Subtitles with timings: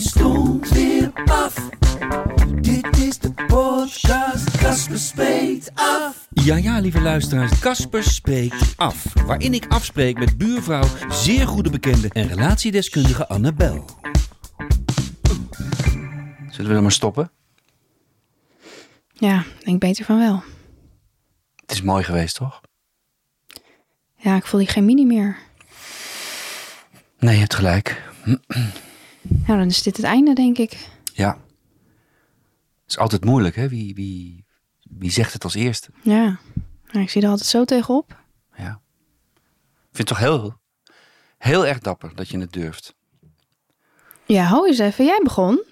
[0.00, 1.68] stond weer af.
[2.60, 6.28] Dit is de podcast Casper Spreekt Af.
[6.30, 9.04] Ja, ja, lieve luisteraars, Casper spreekt af.
[9.26, 13.84] Waarin ik afspreek met buurvrouw, zeer goede bekende en relatiedeskundige Annabel.
[16.50, 17.30] Zullen we dan maar stoppen?
[19.12, 20.42] Ja, ik denk beter van wel.
[21.60, 22.60] Het is mooi geweest, toch?
[24.16, 25.38] Ja, ik voel die chemie niet meer.
[27.18, 28.02] Nee, je hebt gelijk.
[29.22, 30.88] Nou, dan is dit het einde, denk ik.
[31.12, 31.32] Ja.
[32.82, 33.68] Het is altijd moeilijk, hè?
[33.68, 34.46] Wie, wie,
[34.82, 35.90] wie zegt het als eerste?
[36.02, 36.38] Ja,
[36.92, 38.22] nou, ik zie er altijd zo tegenop.
[38.56, 38.80] Ja.
[39.90, 40.60] Ik vind het toch heel,
[41.38, 42.94] heel erg dapper dat je het durft.
[44.26, 45.04] Ja, hou eens even.
[45.04, 45.64] Jij begon.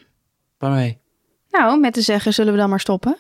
[0.59, 1.01] Waarmee?
[1.51, 3.19] Nou, met te zeggen, zullen we dan maar stoppen?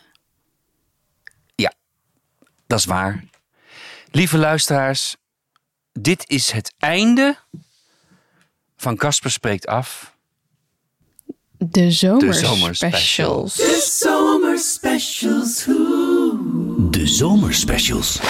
[2.69, 3.25] Dat is waar.
[4.11, 5.17] Lieve luisteraars,
[5.93, 7.39] dit is het einde
[8.77, 10.18] van Casper Spreekt Af.
[11.59, 13.55] De zomerspecials.
[13.55, 15.65] De zomerspecials.
[15.65, 16.91] Hoe?
[16.91, 18.21] De zomerspecials.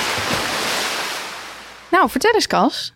[1.90, 2.94] Nou, vertel eens, Cas.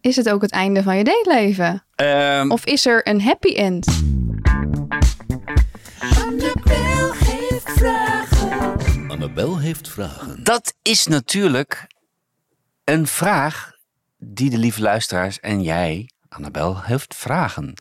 [0.00, 1.84] Is het ook het einde van je dateleven?
[1.94, 3.86] Ehm, Of is er een happy end?
[6.20, 9.10] Annabel heeft vragen.
[9.10, 10.44] Annabel heeft vragen.
[10.44, 11.86] dat is natuurlijk
[12.84, 13.72] een vraag
[14.18, 17.74] die de lieve luisteraars en jij, Annabel, heeft vragen.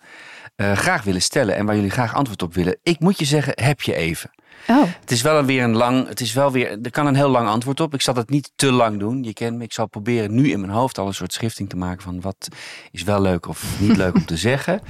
[0.60, 2.78] Eh, graag willen stellen en waar jullie graag antwoord op willen.
[2.84, 4.30] Ik moet je zeggen, heb je even.
[4.68, 7.30] Oh, Het is wel weer een lang, het is wel weer, er kan een heel
[7.30, 7.94] lang antwoord op.
[7.94, 9.24] Ik zal het niet te lang doen.
[9.24, 9.64] Je kent me.
[9.64, 12.48] Ik zal proberen nu in mijn hoofd al een soort schrifting te maken van wat
[12.92, 14.81] is wel leuk of niet leuk om te zeggen.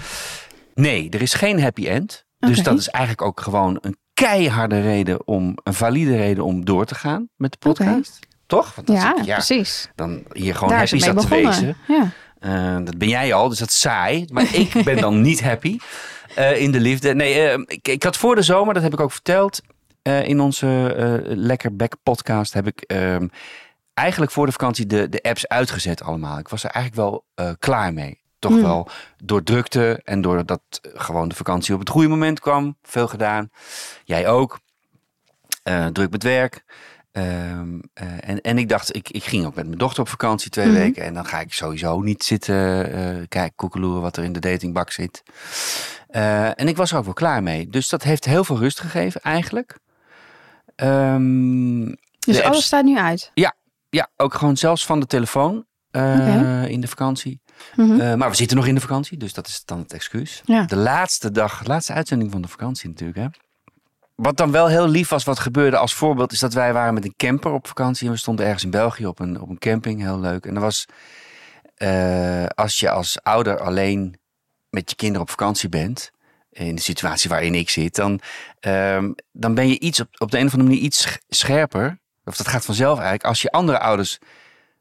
[0.75, 2.25] Nee, er is geen happy end.
[2.39, 6.85] Dus dat is eigenlijk ook gewoon een keiharde reden om, een valide reden om door
[6.85, 8.19] te gaan met de podcast.
[8.45, 8.75] Toch?
[8.75, 9.89] Want ja, ik- precies.
[9.95, 11.75] dan hier gewoon Daar is happy zat te wezen.
[11.87, 12.09] Ja.
[12.39, 14.25] Eh, dat ben jij al, dus dat is saai.
[14.31, 15.77] Maar ik ben dan niet happy
[16.35, 17.13] eh, in de liefde.
[17.13, 19.61] Nee, eh, ik, ik had voor de zomer, dat heb ik ook verteld
[20.23, 23.27] in onze Lekker Back podcast, heb ik ehm,
[23.93, 26.37] eigenlijk voor de vakantie de, de apps uitgezet allemaal.
[26.39, 27.25] Ik was er eigenlijk wel
[27.59, 28.21] klaar mee.
[28.39, 28.61] Toch Hmm.
[28.61, 28.87] wel
[29.23, 32.77] door drukte en doordat gewoon de vakantie op het goede moment kwam.
[32.83, 33.49] Veel gedaan.
[34.03, 34.59] Jij ook.
[35.91, 36.63] Druk met werk.
[37.19, 40.49] Ehm, eh, en, en ik dacht, ik, ik ging ook met mijn dochter op vakantie
[40.51, 40.75] twee Mhm.
[40.75, 41.03] weken.
[41.03, 44.91] En dan ga ik sowieso niet zitten eh kijken, koekeloeren wat er in de datingbak
[44.91, 45.23] zit.
[46.07, 47.67] Eh, en ik was er ook wel klaar mee.
[47.67, 49.77] Dus dat heeft heel veel rust gegeven eigenlijk.
[50.75, 51.85] Ehm,
[52.19, 53.31] Dus alles staat nu uit.
[53.89, 55.65] ja, ook gewoon zelfs van de telefoon
[56.67, 57.41] in de vakantie.
[57.75, 58.17] Mhm.
[58.17, 60.41] Maar we zitten nog in de vakantie, dus dat is dan het excuus.
[60.45, 60.63] Ja.
[60.65, 63.17] De laatste dag, laatste uitzending van de vakantie natuurlijk.
[63.19, 63.25] Hè.
[64.21, 67.05] Wat dan wel heel lief was, wat gebeurde als voorbeeld, is dat wij waren met
[67.05, 68.07] een camper op vakantie.
[68.07, 70.45] En we stonden ergens in België op een, op een camping, heel leuk.
[70.45, 70.85] En er was,
[71.75, 74.19] eh, als je als ouder alleen
[74.69, 76.11] met je kinderen op vakantie bent,
[76.51, 78.19] in de situatie waarin ik zit, dan,
[78.59, 81.99] ehm, dan ben je iets op, op de een of andere manier iets sch- scherper.
[82.25, 83.23] Of dat gaat vanzelf eigenlijk.
[83.23, 84.17] Als je andere ouders,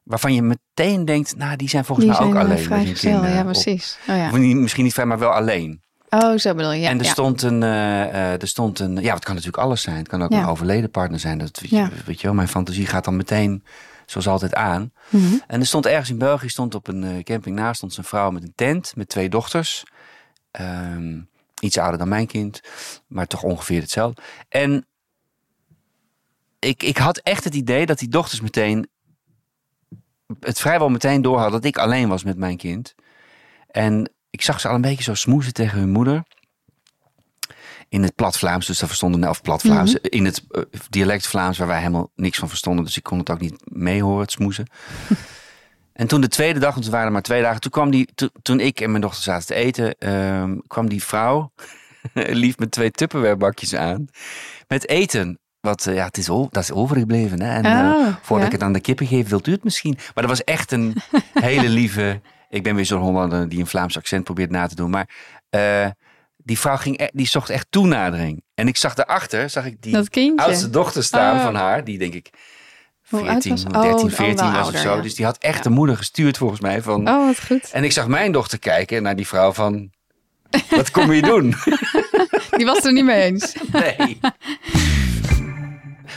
[0.03, 3.31] waarvan je meteen denkt, nou die zijn volgens Die mij ook alleen met hun kinderen.
[3.35, 3.99] Ja, precies.
[4.09, 4.31] Oh, ja.
[4.31, 5.83] of niet, misschien niet vrij, maar wel alleen.
[6.11, 6.81] Oh, zo bedoel je.
[6.81, 7.11] Ja, en er ja.
[7.11, 9.97] stond een, eh, eh, er stond een, ja, het kan natuurlijk alles zijn.
[9.97, 10.39] Het kan ook Ja.
[10.39, 11.39] een overleden partner zijn.
[11.39, 13.65] Dat weet je, weet je wel, mijn fantasie gaat dan meteen,
[14.07, 14.93] zoals altijd, aan.
[15.09, 15.35] Mhm.
[15.47, 18.31] En er stond ergens in België, stond op een eh, camping naast, stond een vrouw
[18.31, 19.85] met een tent met twee dochters.
[20.51, 21.21] Ehm,
[21.61, 22.61] iets ouder dan mijn kind,
[23.07, 24.23] maar toch ongeveer hetzelfde.
[24.49, 24.87] En
[26.59, 28.89] ik, ik had echt het idee dat die dochters meteen
[30.41, 32.95] het vrijwel meteen door hadden dat ik alleen was met mijn kind.
[33.71, 36.23] En ik zag ze al een beetje zo smoezen tegen hun moeder.
[37.89, 41.59] In het plat Vlaams, dus dat verstonden, of plat Vlaams, in het eh, dialect Vlaams
[41.59, 42.85] waar wij helemaal niks van verstonden.
[42.85, 44.67] Dus ik kon het ook niet meehoren, het smoezen.
[45.93, 48.09] en toen de tweede dag, want we waren er maar twee dagen, toen kwam die,
[48.15, 51.53] to- toen ik en mijn dochter zaten te eten, ehm, kwam die vrouw,
[52.13, 54.07] lief met twee Tupperwarebakjes aan,
[54.69, 55.39] met eten.
[55.61, 57.43] Wat, eh, ja, het is, dat is overgebleven.
[57.43, 57.53] Hè?
[57.55, 58.47] En eh, Oh, voordat ja.
[58.47, 59.95] ik het aan de kippen geef, wilt u het misschien?
[60.15, 60.95] Maar dat was echt een
[61.33, 62.21] hele lieve.
[62.49, 64.91] Ik ben weer zo'n Hollander die een Vlaams accent probeert na te doen.
[64.91, 65.09] Maar
[65.51, 65.87] eh,
[66.37, 68.43] die vrouw ging, e- die zocht echt toenadering.
[68.55, 69.97] En ik zag daarachter, zag ik die
[70.37, 71.43] oudste dochter staan Oh.
[71.43, 71.85] van haar.
[71.85, 72.31] Die denk ik
[73.09, 73.69] Hoe oud 14, was ze?
[73.69, 74.97] 13, Oh, oh, 14 wel was of ouder, zo.
[74.97, 75.03] ja.
[75.03, 76.83] Dus die had echt de moeder gestuurd volgens mij.
[76.83, 77.71] Van, Oh, wat goed.
[77.73, 79.91] En ik zag mijn dochter kijken naar die vrouw van...
[80.71, 81.55] Wat kom je doen?
[82.57, 83.55] Die was er niet mee eens.
[83.73, 84.21] Nee.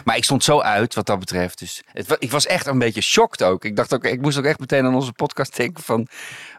[0.04, 1.60] Maar ik stond zo uit wat dat betreft.
[1.60, 3.66] Dus het, ik was echt een beetje shocked ook.
[3.66, 6.08] Ik dacht ook, ik moest ook echt meteen aan onze podcast denken van...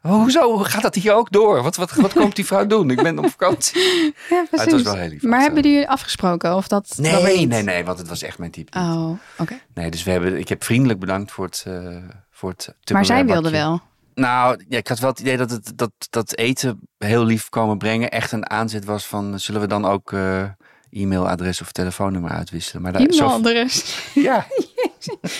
[0.03, 1.63] "Oh, hoezo gaat dat hier ook door?
[1.63, 2.91] Wat, wat, wat komt die vrouw doen?
[2.91, 3.81] Ik ben op vakantie.
[4.31, 4.73] Ja, precies.
[4.73, 5.23] het was wel heel lief.
[5.23, 6.55] Maar hebben jullie afgesproken?
[6.55, 8.79] Of dat, Nee, nee, nee, want het was echt mijn type.
[8.79, 8.89] niet.
[8.89, 9.61] Oh, oké.
[9.75, 11.97] Nee, dus we hebben, ik heb vriendelijk bedankt voor het, eh
[12.31, 13.81] voor het Maar zij wilde wel.
[14.15, 17.79] Nou, ja, ik had wel het idee dat het dat, dat eten heel lief komen
[17.79, 19.41] brengen echt een aanzet was van...
[19.41, 20.45] zullen we dan ook eh,
[20.93, 22.83] e-mailadres of telefoonnummer uitwisselen?
[22.83, 23.99] Maar daar, zo, E-mailadres.
[24.15, 24.47] ja,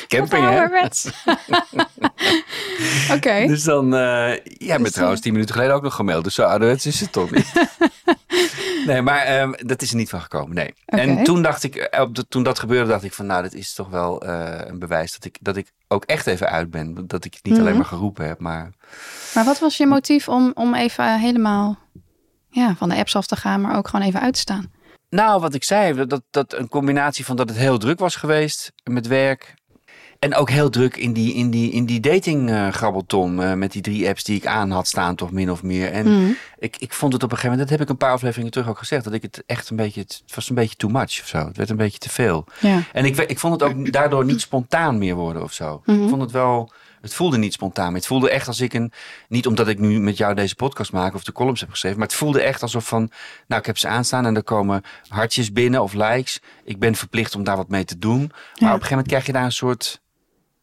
[0.09, 0.65] camping hè?
[3.17, 3.47] Oké.
[3.47, 6.25] Dus dan, eh ja, Dus, me trouwens tien minuten geleden ook nog gemaild.
[6.25, 7.53] Dus zo ouderwets is het toch niet.
[8.87, 10.75] nee, maar ehm, dat is er niet van gekomen, nee.
[10.85, 13.55] En toen dacht ik, eh, op de, toen dat gebeurde, dacht ik van, nou, dat
[13.55, 17.07] is toch wel eh, een bewijs dat ik, dat ik ook echt even uit ben.
[17.07, 17.63] Dat ik het niet Mhm.
[17.63, 18.71] alleen maar geroepen heb, maar...
[19.35, 21.79] Maar wat was je motief om, om even helemaal
[22.51, 24.71] ja, van de apps af te gaan, maar ook gewoon even uit te staan?
[25.15, 28.73] Nou, wat ik zei, dat, dat een combinatie van dat het heel druk was geweest
[28.85, 29.55] met werk.
[30.19, 33.73] En ook heel druk in die, in die, in die dating eh, grabbelton eh, met
[33.73, 35.93] die drie apps die ik aan had staan, toch min of meer.
[35.93, 36.31] En Mhm.
[36.59, 38.69] ik, ik vond het op een gegeven moment, dat heb ik een paar afleveringen terug
[38.69, 41.27] ook gezegd, dat ik het echt een beetje, het was een beetje too much of
[41.27, 41.39] zo.
[41.47, 42.45] Het werd een beetje te veel.
[42.61, 42.83] Ja.
[42.93, 45.83] En ik, ik vond het ook daardoor niet spontaan meer worden of zo.
[45.87, 46.03] Mhm.
[46.03, 47.95] Ik vond het wel, het voelde niet spontaan.
[47.95, 48.93] Het voelde echt als ik een,
[49.29, 52.07] niet omdat ik nu met jou deze podcast maak of de columns heb geschreven, maar
[52.07, 53.11] het voelde echt alsof van,
[53.47, 56.41] nou ik heb ze aanstaan en er komen hartjes binnen of likes.
[56.65, 58.19] Ik ben verplicht om daar wat mee te doen.
[58.19, 60.01] Maar op een gegeven moment krijg je daar een soort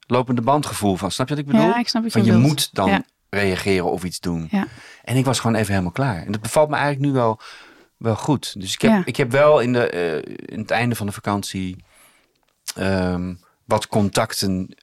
[0.07, 1.11] lopende bandgevoel van.
[1.11, 1.67] Snap je wat ik bedoel?
[1.67, 2.49] Ja, ik snap wat je van je bedoelt.
[2.49, 3.03] moet dan Ja.
[3.29, 4.47] reageren of iets doen.
[4.51, 4.67] Ja.
[5.03, 6.25] En ik was gewoon even helemaal klaar.
[6.25, 7.39] En dat bevalt me eigenlijk nu wel,
[7.97, 8.59] wel goed.
[8.59, 11.83] Dus ik heb, ik heb wel in, de, eh, in het einde van de vakantie
[12.75, 13.33] ehm,
[13.65, 14.75] wat contacten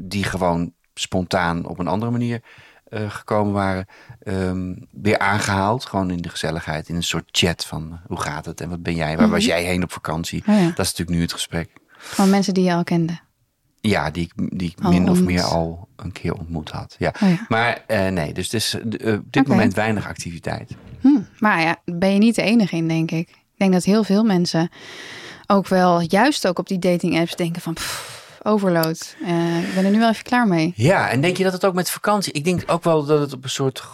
[0.00, 2.40] die gewoon spontaan op een andere manier
[2.84, 3.86] eh, gekomen waren,
[4.22, 5.84] ehm, weer aangehaald.
[5.84, 8.82] Gewoon in de gezelligheid, in een soort chat van eh, hoe gaat het en wat
[8.82, 9.16] ben jij?
[9.16, 10.42] Waar was jij heen op vakantie?
[10.46, 10.60] Oh ja.
[10.60, 11.70] Dat is natuurlijk nu het gesprek.
[11.96, 13.18] Gewoon mensen die je al kende.
[13.80, 16.96] Ja, die ik, die ik Al min of meer al een keer ontmoet had.
[16.98, 17.14] Ja.
[17.22, 17.44] Oh ja.
[17.48, 18.74] Maar eh, nee, dus het is
[19.14, 20.76] op dit moment weinig activiteit.
[21.00, 23.28] Hm, maar ja, ben je niet de enige in, denk ik.
[23.28, 24.70] Ik denk dat heel veel mensen
[25.46, 28.13] ook wel, juist ook op die dating apps, denken van pff,
[28.44, 29.16] overload.
[29.24, 30.72] Eh, ik ben er nu wel even klaar mee.
[30.76, 32.32] Ja, en denk je dat het ook met vakantie...
[32.32, 33.84] Ik denk ook wel dat het op een soort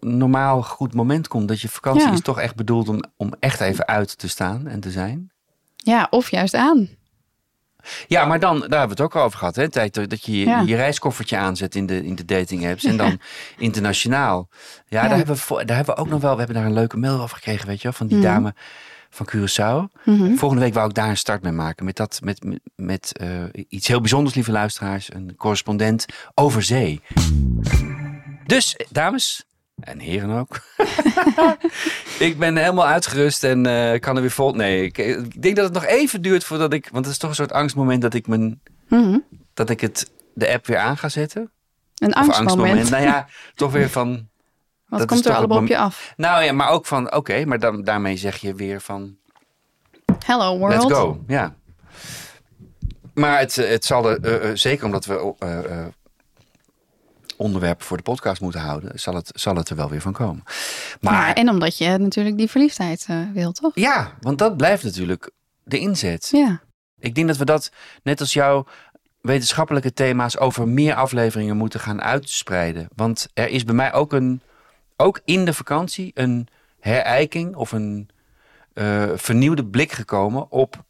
[0.00, 1.48] normaal goed moment komt.
[1.48, 2.12] Dat je vakantie Ja.
[2.12, 5.30] is toch echt bedoeld om, om echt even uit te staan en te zijn.
[5.76, 6.88] Ja, of juist aan.
[8.06, 9.56] Ja, maar dan, daar hebben we het ook al over gehad.
[9.56, 9.68] Hè?
[9.68, 10.60] Tijd dat je je, Ja.
[10.60, 12.84] je reiskoffertje aanzet in de, in de dating apps.
[12.84, 13.20] En dan
[13.58, 14.48] internationaal.
[14.86, 15.08] Ja, Ja.
[15.08, 16.32] Daar, hebben we, daar hebben we ook nog wel...
[16.32, 17.92] We hebben daar een leuke mail over gekregen, weet je wel.
[17.92, 18.26] Van die Mhm.
[18.26, 18.54] dame
[19.10, 19.98] van Curaçao.
[20.04, 20.34] Mhm.
[20.34, 21.84] Volgende week wou ik daar een start mee maken.
[21.84, 23.28] Met, dat, met, met, met eh,
[23.68, 25.14] iets heel bijzonders, lieve luisteraars.
[25.14, 27.00] Een correspondent over zee.
[28.46, 29.44] Dus, dames
[29.80, 30.60] en heren ook.
[32.18, 34.52] ik ben helemaal uitgerust en eh, kan er weer vol...
[34.54, 36.88] Nee, ik, ik denk dat het nog even duurt voordat ik...
[36.92, 38.60] Want het is toch een soort angstmoment dat ik, mijn,
[38.90, 39.18] Mhm.
[39.54, 41.50] dat ik het, de app weer aan ga zetten.
[41.96, 42.90] Een Of angstmoment.
[42.90, 44.28] Nou ja, toch weer van...
[44.90, 46.12] Wat dat komt er allemaal op je af?
[46.16, 47.12] Nou ja, maar ook van...
[47.12, 49.16] Oké, maar dan, daarmee zeg je weer van...
[50.24, 50.74] Hello world.
[50.74, 51.54] Let's go, ja.
[53.14, 55.86] Maar het, het zal er, eh, eh, zeker omdat we eh,
[57.36, 60.42] onderwerpen voor de podcast moeten houden, zal het, zal het er wel weer van komen.
[61.00, 63.72] Maar Ja, en omdat je natuurlijk die verliefdheid wil, toch?
[63.74, 65.30] ja, want dat blijft natuurlijk
[65.64, 66.28] de inzet.
[66.32, 66.60] Ja.
[66.98, 67.70] Ik denk dat we dat,
[68.02, 68.66] net als jouw
[69.20, 72.88] wetenschappelijke thema's, over meer afleveringen moeten gaan uitspreiden.
[72.94, 74.40] Want er is bij mij ook een,
[75.00, 76.48] ook in de vakantie, een
[76.80, 78.08] herijking of een
[78.72, 80.84] eh, vernieuwde blik gekomen op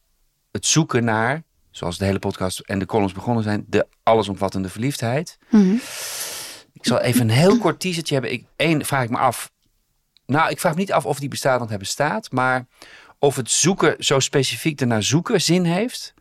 [0.53, 5.39] het zoeken naar, zoals de hele podcast en de columns begonnen zijn, de allesomvattende verliefdheid.
[5.51, 5.75] Mhm.
[6.73, 8.33] Ik zal even een heel kort teasertje hebben.
[8.33, 9.51] Ik, één, vraag ik me af.
[10.27, 12.33] Nou, ik vraag me niet af of die bestaat, want hij bestaat.
[12.33, 12.67] Maar
[13.19, 16.15] of het zoeken zo specifiek ernaar zoeken zin heeft.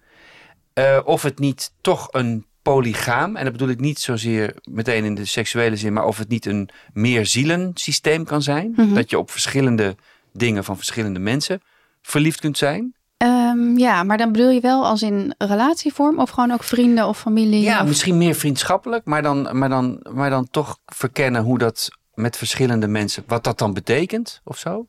[0.74, 5.16] Eh, of het niet toch een polygaam, en dat bedoel ik niet zozeer meteen in
[5.16, 8.74] de seksuele zin, maar of het niet een meerzielen systeem kan zijn.
[8.76, 8.94] Mhm.
[8.94, 9.96] Dat je op verschillende
[10.34, 11.62] dingen van verschillende mensen
[12.02, 12.94] verliefd kunt zijn.
[13.18, 17.20] Ehm, ja, maar dan bedoel je wel als in relatievorm of gewoon ook vrienden of
[17.20, 17.62] familie?
[17.62, 21.90] Ja, of- misschien meer vriendschappelijk, maar dan, maar, dan, maar dan toch verkennen hoe dat
[22.14, 24.88] met verschillende mensen, wat dat dan betekent of zo.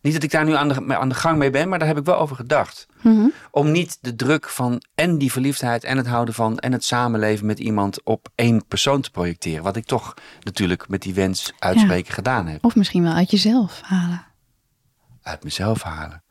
[0.00, 1.98] Niet dat ik daar nu aan de, aan de gang mee ben, maar daar heb
[1.98, 2.86] ik wel over gedacht.
[3.00, 3.26] Mhm.
[3.50, 7.46] Om niet de druk van en die verliefdheid en het houden van en het samenleven
[7.46, 9.62] met iemand op één persoon te projecteren.
[9.62, 12.64] Wat ik toch natuurlijk met die wens uitspreken gedaan heb.
[12.64, 14.24] Of misschien wel uit jezelf halen.
[15.22, 16.22] Uit mezelf halen.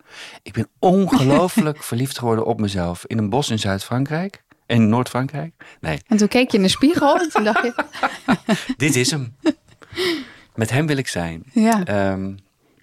[0.44, 4.44] Ik ben ongelooflijk verliefd geworden op mezelf in een bos in Zuid-Frankrijk.
[4.66, 5.54] In Noord-Frankrijk.
[5.80, 7.84] Nee, En toen keek je in de spiegel en toen dacht je...
[8.78, 9.36] dit is hem.
[10.56, 11.44] Met hem wil ik zijn.
[11.54, 11.84] Ja.
[11.84, 12.34] Ehm,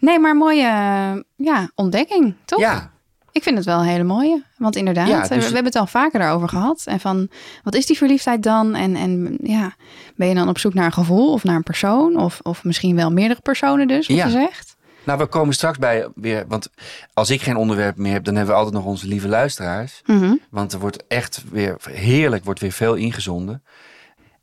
[0.04, 1.12] Nee, maar mooie eh,
[1.46, 2.58] ja, ontdekking, toch?
[2.60, 2.92] Ja,
[3.32, 4.44] Ik vind het wel een hele mooie.
[4.56, 6.82] Want inderdaad, Ja, eh, dus- we hebben het al vaker daarover gehad.
[6.86, 7.28] En van,
[7.62, 8.74] wat is die verliefdheid dan?
[8.74, 9.74] En, en ja,
[10.16, 12.16] ben je dan op zoek naar een gevoel of naar een persoon?
[12.16, 14.24] Of, of misschien wel meerdere personen dus, wat Ja.
[14.24, 14.76] je zegt?
[15.04, 16.68] nou we komen straks bij weer, want
[17.12, 20.02] als ik geen onderwerp meer heb, dan hebben we altijd nog onze lieve luisteraars.
[20.06, 20.34] Mhm.
[20.50, 23.62] Want er wordt echt weer heerlijk, wordt weer veel ingezonden.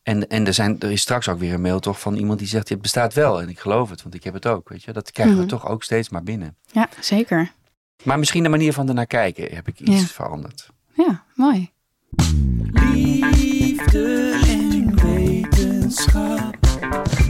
[0.03, 2.47] En, en er, zijn, er is straks ook weer een mail toch van iemand die
[2.47, 3.41] zegt, het bestaat wel.
[3.41, 4.69] En ik geloof het, want ik heb het ook.
[4.69, 4.91] Weet je?
[4.93, 5.43] Dat krijgen Mhm.
[5.43, 6.55] we toch ook steeds maar binnen.
[6.71, 7.51] Ja, zeker.
[8.03, 10.05] Maar misschien de manier van ernaar kijken heb ik iets Ja.
[10.07, 10.69] veranderd.
[10.93, 11.69] Ja, mooi.
[12.91, 16.57] Liefde en wetenschap.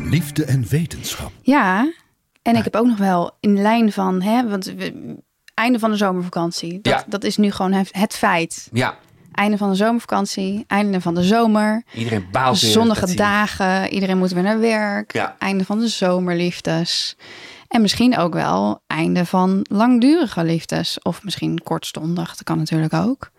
[0.04, 1.32] Liefde en wetenschap.
[1.42, 1.94] Ja,
[2.42, 5.16] en ik heb ook nog wel in lijn van, hè, want we,
[5.54, 6.82] einde van de zomervakantie.
[6.82, 7.04] Dat, Ja.
[7.08, 8.70] dat is nu gewoon het, het feit.
[8.74, 8.98] Ja,
[9.31, 11.83] Einde van de zomervakantie, einde van de zomer.
[11.93, 12.71] iedereen baalt weer.
[12.71, 15.13] Zonnige dagen, iedereen moet weer naar werk.
[15.13, 15.35] Ja.
[15.39, 17.15] Einde van de zomerliefdes.
[17.67, 21.01] En misschien ook wel einde van langdurige liefdes.
[21.01, 23.31] Of misschien kortstondig, dat kan natuurlijk ook.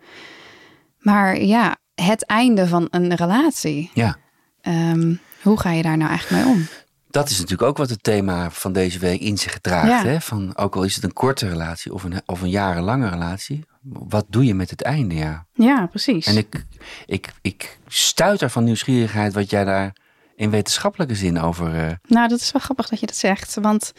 [0.99, 3.91] Maar ja, het einde van een relatie.
[3.93, 4.17] Ja,
[4.63, 6.67] Ehm, hoe ga je daar nou eigenlijk mee om?
[7.09, 10.03] dat is natuurlijk ook wat het thema van deze week in zich draagt.
[10.03, 10.09] Ja.
[10.09, 10.21] Hè?
[10.21, 13.65] Van, ook al is het een korte relatie of een, of een jarenlange relatie.
[13.83, 15.45] Wat doe je met het einde, ja.
[15.53, 16.25] Ja, precies.
[16.25, 16.65] En ik,
[17.05, 19.95] ik, ik stuiter van nieuwsgierigheid wat jij daar
[20.35, 21.75] in wetenschappelijke zin over...
[21.75, 23.53] eh, Nou, dat is wel grappig dat je dat zegt.
[23.61, 23.93] Want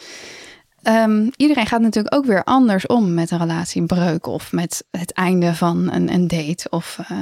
[0.83, 4.25] ehm, iedereen gaat natuurlijk ook weer anders om met een relatiebreuk.
[4.27, 6.69] Of met het einde van een, een date.
[6.69, 7.17] Of eh,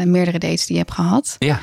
[0.00, 1.36] eh, meerdere dates die je hebt gehad.
[1.38, 1.58] ja,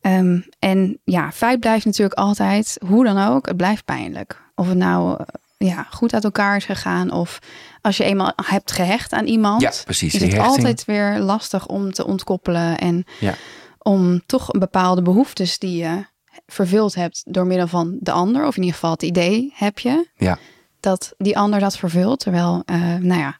[0.00, 4.42] Ehm, en ja, feit blijft natuurlijk altijd, hoe dan ook, het blijft pijnlijk.
[4.54, 5.24] Of het nou
[5.64, 7.10] ja, goed uit elkaar is gegaan.
[7.12, 7.38] Of
[7.80, 9.60] als je eenmaal hebt gehecht aan iemand.
[9.60, 10.52] Ja, precies, Is het hechting.
[10.54, 12.78] altijd weer lastig om te ontkoppelen.
[12.78, 13.34] En ja,
[13.78, 16.04] om toch een bepaalde behoeftes die je
[16.46, 18.46] vervuld hebt door middel van de ander.
[18.46, 20.38] Of in ieder geval het idee heb je ja.
[20.80, 22.20] dat die ander dat vervult.
[22.20, 23.38] Terwijl, eh, nou ja,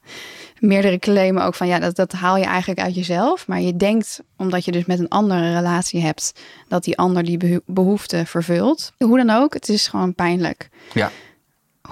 [0.59, 3.47] meerdere claimen ook van ja, dat, dat haal je eigenlijk uit jezelf.
[3.47, 6.33] Maar je denkt, omdat je dus met een andere relatie hebt,
[6.69, 8.93] dat die ander die beho- behoefte vervult.
[8.99, 10.69] Hoe dan ook, het is gewoon pijnlijk.
[10.93, 11.11] ja.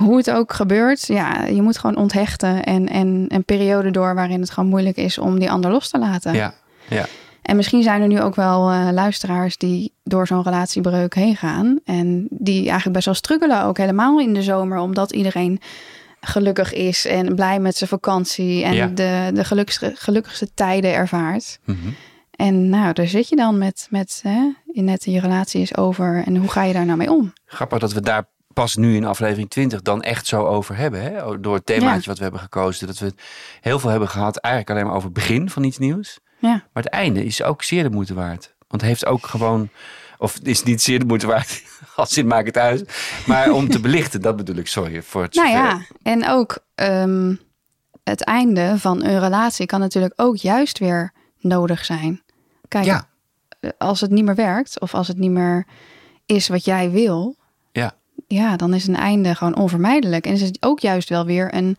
[0.02, 4.40] Hoe het ook gebeurt, ja, je moet gewoon onthechten en, en een periode door waarin
[4.40, 6.34] het gewoon moeilijk is om die ander los te laten.
[6.34, 6.54] ja,
[6.88, 7.06] ja.
[7.42, 11.78] En misschien zijn er nu ook wel eh, luisteraars die door zo'n relatiebreuk heen gaan.
[11.84, 14.78] En die eigenlijk best wel struggelen, ook helemaal in de zomer.
[14.78, 15.60] Omdat iedereen
[16.20, 18.64] gelukkig is en blij met zijn vakantie.
[18.64, 18.86] En Ja.
[18.86, 21.58] de, de gelukkigste, gelukkigste tijden ervaart.
[21.64, 21.78] Mhm.
[22.30, 26.22] En nou, daar zit je dan met, met hè, in net je relatie is over.
[26.26, 27.32] En hoe ga je daar nou mee om?
[27.46, 31.02] Grappig dat we daar pas nu in aflevering 20 dan echt zo over hebben.
[31.02, 31.40] Hè?
[31.40, 32.06] Door het themaatje Ja.
[32.06, 32.86] wat we hebben gekozen.
[32.86, 33.20] Dat we het
[33.60, 36.18] heel veel hebben gehad eigenlijk alleen maar over het begin van iets nieuws.
[36.38, 38.54] Ja, Maar het einde is ook zeer de moeite waard.
[38.68, 39.68] Want het heeft ook gewoon...
[40.18, 41.62] Of het is niet zeer de moeite waard.
[41.96, 43.04] Als zin maakt het uit.
[43.26, 44.66] Maar om te belichten, dat bedoel ik.
[44.66, 45.62] Sorry voor het nou zover.
[45.64, 47.34] ja, en ook ehm,
[48.04, 52.22] het einde van een relatie kan natuurlijk ook juist weer nodig zijn.
[52.68, 53.08] Kijk, Ja,
[53.78, 55.66] als het niet meer werkt of als het niet meer
[56.26, 57.36] is wat jij wil,
[58.26, 58.56] ja.
[58.56, 60.26] dan is een einde gewoon onvermijdelijk.
[60.26, 61.76] En is het ook juist wel weer een,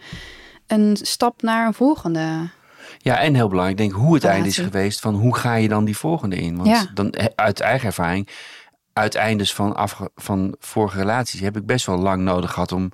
[0.67, 2.50] een stap naar een volgende.
[2.98, 5.00] Ja, en heel belangrijk, ik denk hoe het einde is geweest.
[5.00, 6.55] Van hoe ga je dan die volgende in?
[6.55, 6.86] Want Ja.
[6.93, 8.27] dan, uit eigen ervaring,
[8.93, 12.91] uit eindes van, afge- van vorige relaties heb ik best wel lang nodig gehad om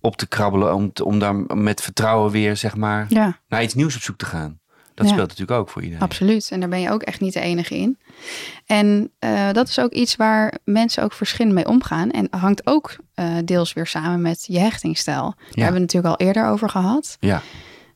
[0.00, 0.74] op te krabbelen.
[0.74, 4.16] Om, te- om daar met vertrouwen weer, zeg maar, Ja, naar iets nieuws op zoek
[4.18, 4.58] te gaan.
[4.98, 5.12] Dat Ja.
[5.12, 6.02] speelt natuurlijk ook voor iedereen.
[6.02, 6.50] absoluut.
[6.50, 7.98] En daar ben je ook echt niet de enige in.
[8.66, 12.10] En eh, dat is ook iets waar mensen ook verschillend mee omgaan.
[12.10, 15.34] En hangt ook eh, deels weer samen met je hechtingsstijl.
[15.36, 17.16] Daar hebben we natuurlijk al eerder over gehad.
[17.20, 17.42] Ja,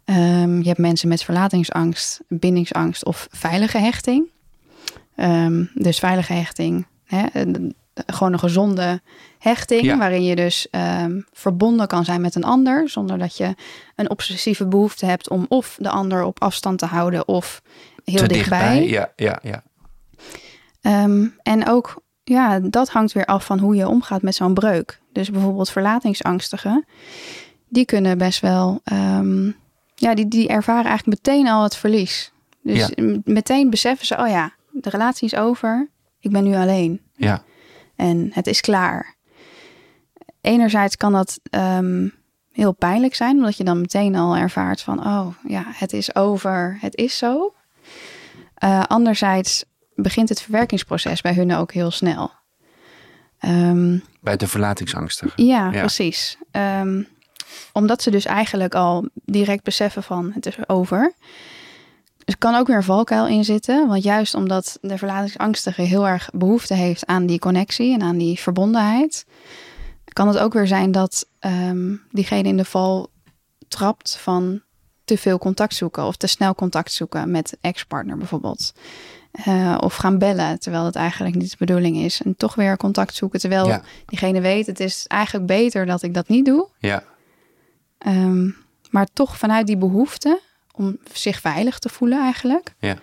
[0.05, 4.31] Ehm, je hebt mensen met verlatingsangst, bindingsangst of veilige hechting.
[5.17, 7.75] Ehm, dus veilige hechting, hè, een-
[8.07, 9.01] gewoon een gezonde
[9.39, 9.99] hechting, Ja.
[9.99, 13.55] waarin je dus ehm, verbonden kan zijn met een ander, zonder dat je
[13.97, 17.63] een obsessieve behoefte hebt om of de ander op afstand te houden of
[18.05, 18.79] heel te dichtbij.
[18.79, 18.89] dichtbij.
[18.89, 19.63] Ja, ja, ja.
[20.81, 25.01] Ehm, en ook, ja, dat hangt weer af van hoe je omgaat met zo'n breuk.
[25.13, 26.85] Dus bijvoorbeeld verlatingsangstigen,
[27.69, 29.45] die kunnen best wel, ehm,
[29.95, 32.33] ja, die, die ervaren eigenlijk meteen al het verlies.
[32.63, 33.19] Dus Ja.
[33.25, 35.89] meteen beseffen ze, oh ja, de relatie is over,
[36.21, 37.43] ik ben nu alleen ja.
[37.97, 39.15] En het is klaar.
[40.41, 42.09] Enerzijds kan dat ehm,
[42.53, 46.79] heel pijnlijk zijn, omdat je dan meteen al ervaart van, oh ja, het is over,
[46.81, 47.55] het is zo.
[48.55, 52.31] Eh, anderzijds begint het verwerkingsproces bij hun ook heel snel.
[53.39, 55.45] Ehm, Bij de verlatingsangstigen.
[55.45, 55.81] ja, Ja.
[55.81, 56.37] precies.
[56.51, 57.03] Ehm,
[57.73, 61.13] omdat ze dus eigenlijk al direct beseffen van het is over.
[62.25, 63.89] Er kan ook weer een valkuil in zitten.
[63.89, 68.39] Want juist omdat de verlatingsangstige heel erg behoefte heeft aan die connectie en aan die
[68.41, 69.27] verbondenheid.
[70.05, 73.11] kan het ook weer zijn dat ehm, diegene in de val
[73.69, 74.63] trapt van
[75.05, 78.73] te veel contact zoeken of te snel contact zoeken met ex-partner bijvoorbeeld.
[79.33, 82.23] Eh, of gaan bellen terwijl het eigenlijk niet de bedoeling is.
[82.23, 83.83] En toch weer contact zoeken terwijl Ja.
[84.07, 86.69] diegene weet het is eigenlijk beter dat ik dat niet doe.
[86.79, 87.03] Ja.
[87.99, 88.51] Ehm,
[88.91, 90.41] maar toch vanuit die behoefte
[90.73, 92.75] om zich veilig te voelen eigenlijk.
[92.79, 92.97] Ja.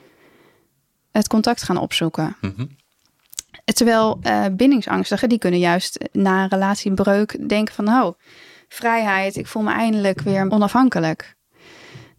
[1.11, 2.35] Het contact gaan opzoeken.
[2.41, 2.65] Mhm.
[3.63, 7.85] Terwijl eh, bindingsangstigen, die kunnen juist na een relatiebreuk denken van...
[7.85, 8.13] nou,
[8.67, 11.35] vrijheid, ik voel me eindelijk weer onafhankelijk.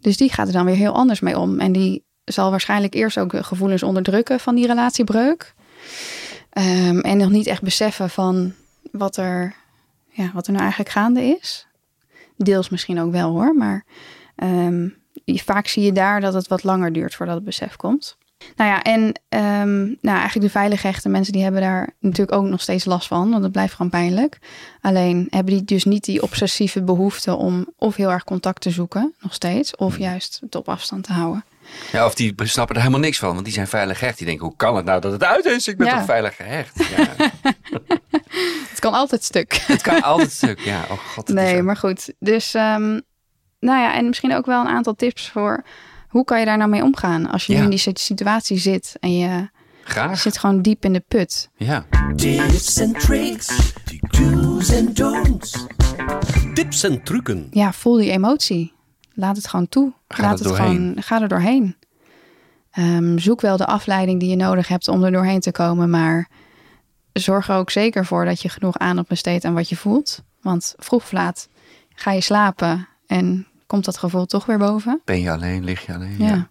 [0.00, 1.60] Dus die gaat er dan weer heel anders mee om.
[1.60, 5.54] En die zal waarschijnlijk eerst ook gevoelens onderdrukken van die relatiebreuk.
[6.50, 8.54] Ehm, en nog niet echt beseffen van
[8.92, 9.54] wat er,
[10.08, 11.66] ja, wat er nou eigenlijk gaande is.
[12.36, 13.84] Deels misschien ook wel hoor, maar
[14.36, 14.88] ehm,
[15.24, 18.16] vaak zie je daar dat het wat langer duurt voordat het besef komt.
[18.56, 22.44] Nou ja, en ehm, nou, eigenlijk de veilig hechte mensen die hebben daar natuurlijk ook
[22.44, 24.38] nog steeds last van, want het blijft gewoon pijnlijk.
[24.80, 29.14] Alleen hebben die dus niet die obsessieve behoefte om of heel erg contact te zoeken,
[29.20, 31.44] nog steeds, of juist het op afstand te houden.
[31.92, 34.16] ja, of die snappen er helemaal niks van, want die zijn veilig gehecht.
[34.18, 35.68] Die denken, hoe kan het nou dat het uit is?
[35.68, 35.96] Ik ben Ja.
[35.96, 36.88] toch veilig gehecht?
[36.96, 37.06] Ja.
[38.70, 39.52] Het kan altijd stuk.
[39.66, 40.60] het kan altijd stuk.
[40.60, 41.28] Ja, oh god.
[41.28, 42.12] Nee, maar goed.
[42.18, 43.00] Dus, ehm,
[43.60, 45.62] nou ja, en misschien ook wel een aantal tips voor
[46.08, 47.58] hoe kan je daar nou mee omgaan als je Ja.
[47.58, 49.48] nu in die sit- situatie zit en je
[49.84, 50.18] Graag.
[50.20, 51.48] zit gewoon diep in de put.
[51.56, 51.86] Ja.
[52.16, 53.72] Tips and tricks,
[54.10, 55.66] do's and don'ts.
[56.54, 57.46] Tips en trucken.
[57.50, 58.72] Ja, voel die emotie.
[59.14, 59.92] Laat het gewoon toe.
[60.08, 60.76] Ga Laat er het doorheen.
[60.76, 61.76] gewoon, ga er doorheen.
[62.70, 66.28] Ehm, zoek wel de afleiding die je nodig hebt om er doorheen te komen, maar
[67.12, 70.22] zorg er ook zeker voor dat je genoeg aandacht besteedt aan wat je voelt.
[70.40, 71.48] Want vroeg of laat
[71.94, 75.00] ga je slapen en komt dat gevoel toch weer boven.
[75.04, 76.16] Ben je alleen, lig je alleen?
[76.18, 76.50] Ja.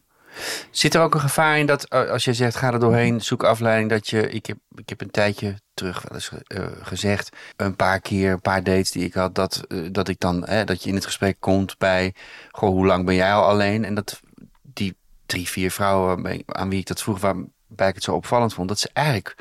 [0.72, 3.44] Zit er ook een gevaar in dat eh, als je zegt ga er doorheen, zoek
[3.44, 7.76] afleiding, dat je, ik heb, ik heb een tijdje terug wel eens eh, gezegd, een
[7.76, 10.84] paar keer, een paar dates die ik had, dat, eh, dat ik dan, hè, dat
[10.84, 12.14] je in het gesprek komt bij,
[12.52, 13.86] goh, hoe lang ben jij al alleen?
[13.86, 14.20] En dat
[14.62, 14.96] die
[15.26, 18.80] drie, vier vrouwen aan wie ik dat vroeg, waarbij ik het zo opvallend vond, dat
[18.80, 19.36] ze eigenlijk,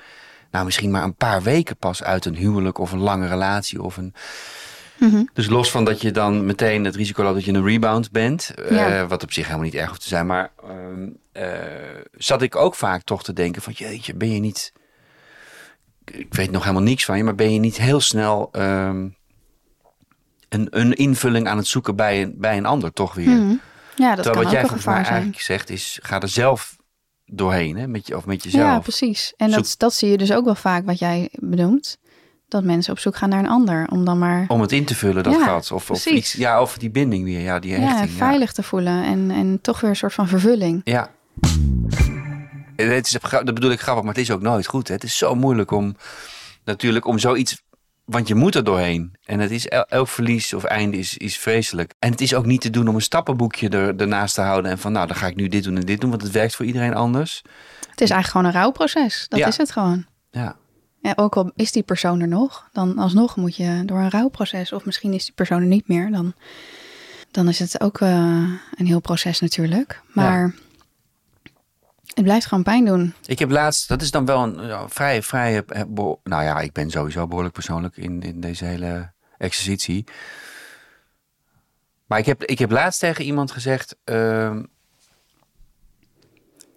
[0.51, 3.97] nou misschien maar een paar weken pas uit een huwelijk of een lange relatie of
[3.97, 4.15] een,
[5.33, 8.55] dus los van dat je dan meteen het risico loopt dat je een rebound bent,
[8.55, 11.45] eh, wat op zich helemaal niet erg hoeft te zijn, maar ehm, eh,
[12.13, 14.73] zat ik ook vaak toch te denken van jeetje, ben je niet,
[16.05, 19.09] ik weet nog helemaal niks van je, maar ben je niet heel snel ehm,
[20.49, 23.29] een, een invulling aan het zoeken bij een, bij een ander toch weer?
[23.29, 23.55] Mhm.
[23.97, 26.77] Ja, dat Terwijl kan wat ook jij mij eigenlijk zegt is, ga er zelf
[27.25, 27.87] doorheen, hè?
[27.87, 28.65] Met je, of met jezelf.
[28.65, 29.33] Ja, precies.
[29.37, 31.99] En dat, dat zie je dus ook wel vaak wat jij benoemt.
[32.49, 33.87] Dat mensen op zoek gaan naar een ander.
[33.91, 35.73] Om dan maar Om het in te vullen, dat Ja, gat.
[35.73, 38.11] Of, of iets, ja, of die binding weer, ja, die ja, hechting.
[38.11, 39.05] veilig te voelen.
[39.05, 40.81] En, en toch weer een soort van vervulling.
[40.85, 41.11] Ja.
[42.77, 44.89] Het is, dat bedoel ik grappig, maar het is ook nooit goed.
[44.89, 44.95] Hè?
[44.95, 45.97] Het is zo moeilijk om
[46.65, 47.63] natuurlijk om zoiets.
[48.05, 49.17] Want je moet er doorheen.
[49.25, 51.95] En het is el- elk verlies of einde is, is vreselijk.
[51.99, 54.71] En het is ook niet te doen om een stappenboekje er, ernaast te houden.
[54.71, 56.11] En van nou, dan ga ik nu dit doen en dit doen.
[56.11, 57.43] Want het werkt voor iedereen anders.
[57.91, 59.27] Het is eigenlijk gewoon een rouwproces.
[59.29, 59.47] Dat Ja.
[59.47, 60.07] is het gewoon.
[60.31, 60.57] Ja.
[61.01, 64.73] Ja, ook al is die persoon er nog, dan alsnog moet je door een rouwproces.
[64.73, 66.11] Of misschien is die persoon er niet meer.
[66.11, 66.35] Dan,
[67.31, 68.09] dan is het ook eh,
[68.75, 70.03] een heel proces natuurlijk.
[70.13, 70.55] Maar
[72.15, 73.15] het blijft gewoon pijn doen.
[73.27, 75.83] Ik heb laatst, dat is dan wel een ja, vrij, vrij, eh,
[76.23, 80.05] nou ja, ik ben sowieso behoorlijk persoonlijk in, in deze hele exercitie.
[82.07, 84.63] Maar ik heb, ik heb laatst tegen iemand gezegd ehm,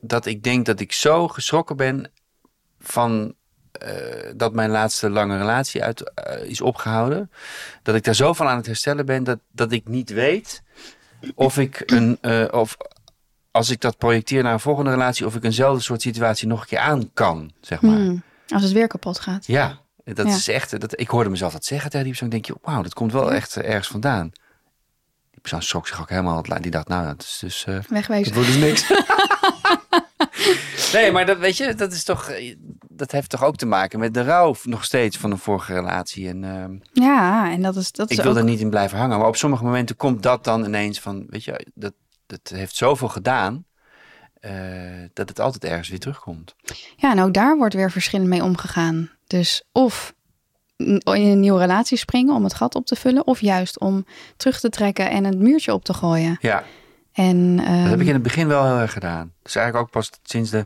[0.01, 2.11] dat ik denk dat ik zo geschrokken ben
[2.79, 3.35] van
[4.35, 7.31] dat mijn laatste lange relatie uit, eh, is opgehouden.
[7.83, 10.61] Dat ik daar zo van aan het herstellen ben dat, dat ik niet weet
[11.35, 12.77] of ik een, eh, of
[13.51, 16.67] als ik dat projecteer naar een volgende relatie, of ik eenzelfde soort situatie nog een
[16.67, 17.95] keer aan kan, zeg maar.
[17.95, 18.23] Hmm.
[18.47, 19.45] Als het weer kapot gaat.
[19.45, 20.35] Ja, dat Ja.
[20.35, 20.79] is echt.
[20.81, 22.31] Dat, ik hoorde mezelf dat zeggen tegen die persoon.
[22.37, 24.31] Ik denk je, wauw, dat komt wel echt eh, ergens vandaan.
[25.31, 26.41] Die persoon schrok zich ook helemaal.
[26.61, 27.65] Die dacht, nou, dat is dus.
[27.65, 28.23] eh, Wegwezen.
[28.23, 28.89] dat wordt dus niks.
[30.93, 32.31] nee, maar dat weet je, dat is toch.
[33.01, 36.27] Dat heeft toch ook te maken met de rouw nog steeds van een vorige relatie.
[36.27, 38.37] En ehm, Ja, en dat is, dat is ik wil ook...
[38.37, 39.17] er niet in blijven hangen.
[39.17, 41.93] Maar op sommige momenten komt dat dan ineens van, weet je, dat,
[42.25, 43.65] dat heeft zoveel gedaan.
[44.39, 44.51] eh,
[45.13, 46.55] dat het altijd ergens weer terugkomt.
[46.95, 49.09] Ja, en ook daar wordt weer verschillend mee omgegaan.
[49.27, 50.13] Dus of
[50.77, 54.05] in een nieuwe relatie springen om het gat op te vullen, of juist om
[54.37, 56.37] terug te trekken en het muurtje op te gooien.
[56.39, 56.63] Ja,
[57.13, 59.33] En dat heb ik ehm, in het begin wel heel erg gedaan.
[59.43, 60.65] Dus eigenlijk ook pas sinds de.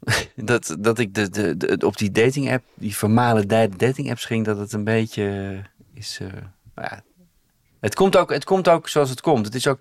[0.36, 4.24] dat, dat ik de, de, de- op die dating app, die formale da- dating apps
[4.24, 5.56] ging, dat het een beetje
[5.94, 6.18] is.
[6.20, 6.26] eh,
[6.74, 7.02] nou ja,
[7.80, 9.46] het, komt ook, het komt ook zoals het komt.
[9.46, 9.80] Het is ook.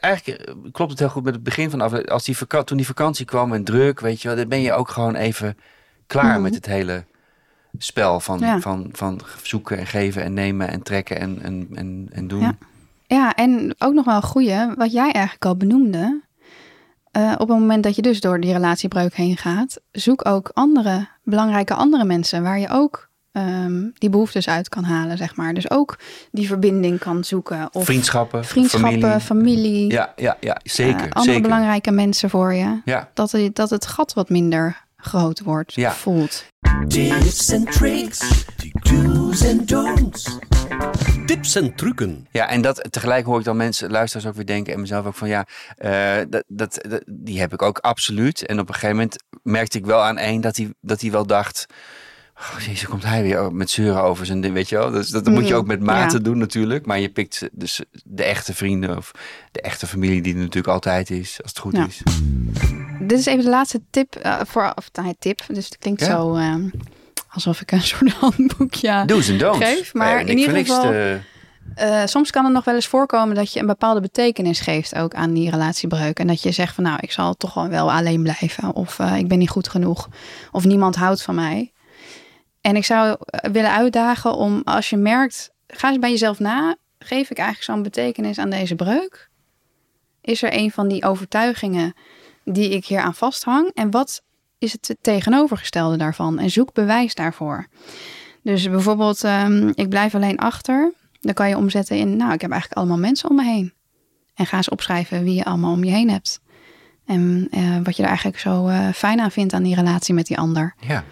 [0.00, 2.76] Eigenlijk eh, klopt het heel goed met het begin van de afle- Als die toen
[2.76, 5.56] die vakantie kwam en druk, weet je wel, dan ben je ook gewoon even
[6.06, 6.42] klaar Mhm.
[6.42, 7.04] met het hele
[7.78, 8.60] spel van, Ja.
[8.60, 12.40] van, van zoeken en geven en nemen en trekken en, en, en, en doen.
[12.40, 12.56] Ja.
[13.06, 16.22] Ja, en ook nog wel een goeie, wat jij eigenlijk al benoemde.
[17.12, 21.08] Eh, op het moment dat je dus door die relatiebreuk heen gaat, zoek ook andere
[21.24, 25.54] belangrijke andere mensen waar je ook ehm, die behoeftes uit kan halen, zeg maar.
[25.54, 25.98] Dus ook
[26.30, 27.68] die verbinding kan zoeken.
[27.72, 29.20] Of Vriendschappen, vriendschappen, familie.
[29.20, 30.94] familie, Ja, ja, ja, zeker.
[31.00, 31.42] eh, andere zeker.
[31.42, 32.80] belangrijke mensen voor je.
[32.84, 35.92] Ja, Dat, het- dat het gat wat minder groot wordt, Ja.
[35.92, 36.44] voelt.
[36.88, 38.44] Tips and tricks,
[38.82, 40.38] do's and don'ts.
[41.26, 42.26] Tips en trucken.
[42.30, 45.14] ja, en dat tegelijk hoor ik dan mensen, luisteraars ook weer denken en mezelf ook
[45.14, 48.46] van ja, eh, dat, dat, dat- die heb ik ook absoluut.
[48.46, 51.26] En op een gegeven moment merkte ik wel aan één dat hij, dat hij wel
[51.26, 51.66] dacht.
[52.54, 54.90] Oh, jezus, komt hij weer met zeuren over zijn ding, weet je wel.
[54.90, 56.22] Dus dat moet je Mm, ook met mate ja.
[56.22, 56.86] doen natuurlijk.
[56.86, 59.10] Maar je pikt dus de echte vrienden of
[59.52, 61.86] de echte familie die er natuurlijk altijd is, als het goed Ja.
[61.86, 62.02] is.
[63.00, 65.40] Dit is even de laatste tip eh, voor of nou, tip.
[65.48, 66.06] Dus het klinkt Ja.
[66.06, 66.68] zo ehm,
[67.28, 69.58] alsof ik een soort handboekje Do's en don'ts.
[69.66, 69.94] geef.
[69.94, 70.92] Maar in ieder geval,
[71.74, 75.14] eh, soms kan het nog wel eens voorkomen dat je een bepaalde betekenis geeft ook
[75.14, 76.18] aan die relatiebreuk.
[76.18, 78.74] En dat je zegt van nou, ik zal toch wel wel alleen blijven.
[78.74, 80.08] Of eh, ik ben niet goed genoeg.
[80.52, 81.71] Of niemand houdt van mij.
[82.62, 86.76] En ik zou eh, willen uitdagen om als je merkt, ga eens bij jezelf na.
[86.98, 89.28] Geef ik eigenlijk zo'n betekenis aan deze breuk?
[90.20, 91.94] Is er een van die overtuigingen
[92.44, 93.70] die ik hier aan vasthang?
[93.74, 94.22] En wat
[94.58, 96.38] is het tegenovergestelde daarvan?
[96.38, 97.66] En zoek bewijs daarvoor.
[98.42, 100.92] Dus bijvoorbeeld, ehm, ik blijf alleen achter.
[101.20, 103.72] Dan kan je omzetten in, nou, ik heb eigenlijk allemaal mensen om me heen.
[104.34, 106.40] En ga eens opschrijven wie je allemaal om je heen hebt.
[107.06, 110.26] En eh, wat je er eigenlijk zo eh, fijn aan vindt aan die relatie met
[110.26, 110.74] die ander.
[110.80, 111.04] Ja,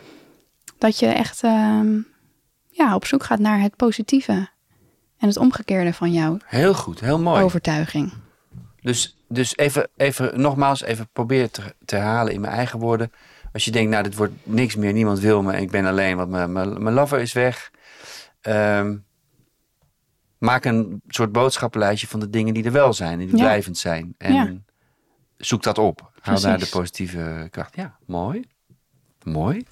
[0.80, 1.98] Dat je echt ehm,
[2.68, 4.48] ja, op zoek gaat naar het positieve.
[5.18, 7.42] En het omgekeerde van jouw heel goed, heel mooi.
[7.42, 8.12] overtuiging.
[8.80, 13.12] Dus, dus even, even nogmaals, even proberen te, te herhalen in mijn eigen woorden.
[13.52, 16.30] Als je denkt, nou, dit wordt niks meer, niemand wil me, ik ben alleen, want
[16.30, 17.70] mijn, mijn, mijn lover is weg.
[18.40, 18.96] Ehm,
[20.38, 23.42] maak een soort boodschappenlijstje van de dingen die er wel zijn en die Ja.
[23.42, 24.14] blijvend zijn.
[24.18, 24.52] En Ja.
[25.36, 26.12] zoek dat op.
[26.20, 27.76] Haal daar de positieve kracht.
[27.76, 28.44] Ja, mooi.
[29.22, 29.64] Mooi.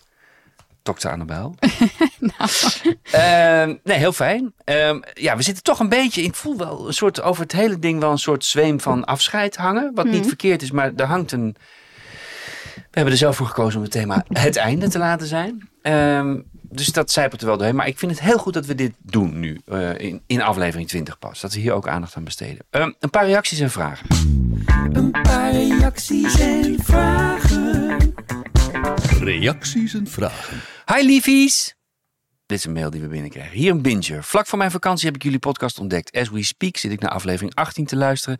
[0.82, 1.54] Dokter Annabel.
[2.18, 2.50] Nou.
[3.10, 4.52] Ehm, nee, heel fijn.
[4.64, 7.78] Ehm, ja, we zitten toch een beetje, ik voel wel een soort over het hele
[7.78, 9.90] ding wel een soort zweem van afscheid hangen.
[9.94, 10.26] Wat niet Mhm.
[10.28, 11.56] verkeerd is, maar er hangt een.
[12.74, 15.68] We hebben er zelf voor gekozen om het thema het einde te laten zijn.
[15.82, 17.74] Ehm, dus dat zijpelt er wel doorheen.
[17.76, 20.88] Maar ik vind het heel goed dat we dit doen nu, eh, in, in aflevering
[20.88, 21.40] 20 pas.
[21.40, 22.66] Dat we hier ook aandacht aan besteden.
[22.70, 24.06] Ehm, een paar reacties en vragen.
[24.92, 27.96] Een paar reacties en vragen.
[29.20, 30.60] Reacties en vragen.
[30.94, 31.74] Hi liefies!
[32.46, 33.58] Dit is een mail die we binnenkrijgen.
[33.58, 34.24] Hier een binger.
[34.24, 36.16] Vlak voor mijn vakantie heb ik jullie podcast ontdekt.
[36.16, 38.38] As we speak zit ik naar aflevering 18 te luisteren.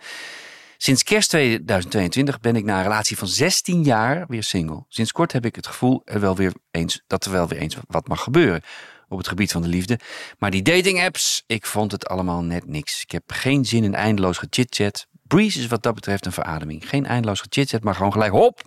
[0.77, 4.85] Sinds kerst 2022 ben ik na een relatie van 16 jaar weer single.
[4.89, 7.77] Sinds kort heb ik het gevoel er wel weer eens, dat er wel weer eens
[7.87, 8.63] wat mag gebeuren
[9.09, 9.99] op het gebied van de liefde.
[10.39, 13.03] Maar die dating apps, ik vond het allemaal net niks.
[13.03, 15.07] Ik heb geen zin in eindeloos gechitchat.
[15.23, 16.89] Breeze is wat dat betreft een verademing.
[16.89, 18.63] Geen eindeloos gechitchat, maar gewoon gelijk hop,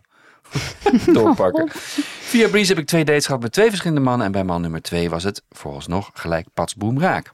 [1.14, 1.70] doorpakken.
[2.20, 4.26] Via Breeze heb ik twee dates gehad met twee verschillende mannen.
[4.26, 7.32] En bij man nummer twee was het vooralsnog gelijk pats boem raak.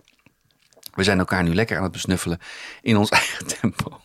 [0.94, 2.40] We zijn elkaar nu lekker aan het besnuffelen
[2.82, 4.02] in ons eigen tempo.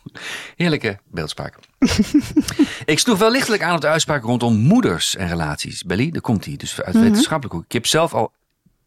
[0.55, 1.57] Heerlijke beeldspraak.
[2.85, 5.83] ik sloeg wel lichtelijk aan op de uitspraak rondom moeders en relaties.
[5.83, 6.55] Belly, daar komt hij.
[6.55, 7.65] Dus uit wetenschappelijk hoek.
[7.65, 8.31] Ik heb zelf al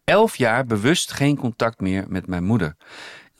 [0.04, 2.76] elf jaar bewust geen contact meer met mijn moeder.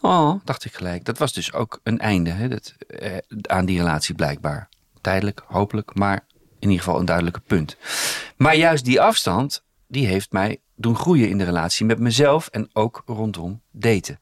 [0.01, 1.05] Oh, dacht ik gelijk.
[1.05, 4.69] Dat was dus ook een einde hè, dat, eh, aan die relatie blijkbaar.
[5.01, 6.25] Tijdelijk, hopelijk, maar
[6.59, 7.77] in ieder geval een duidelijke punt.
[8.37, 12.69] Maar juist die afstand, die heeft mij doen groeien in de relatie met mezelf en
[12.73, 14.21] ook rondom daten.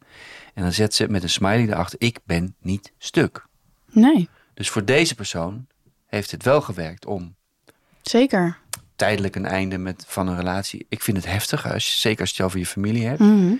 [0.55, 3.47] En dan zet ze met een smiley erachter, ik ben niet stuk.
[3.90, 5.66] Nee, Dus voor deze persoon
[6.07, 7.35] heeft het wel gewerkt om
[8.03, 8.59] zeker.
[8.97, 10.87] tijdelijk een einde met, van een relatie.
[10.88, 13.20] Ik vind het heftig, als zeker als je het over je familie hebt.
[13.20, 13.55] Mhm.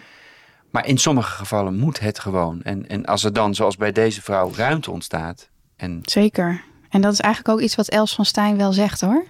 [0.71, 2.63] Maar in sommige gevallen moet het gewoon.
[2.63, 5.49] En, en als er dan, zoals bij deze vrouw, ruimte ontstaat.
[5.77, 6.65] En Zeker.
[6.95, 9.25] En dat is eigenlijk ook iets wat Els van Stijn wel zegt hoor.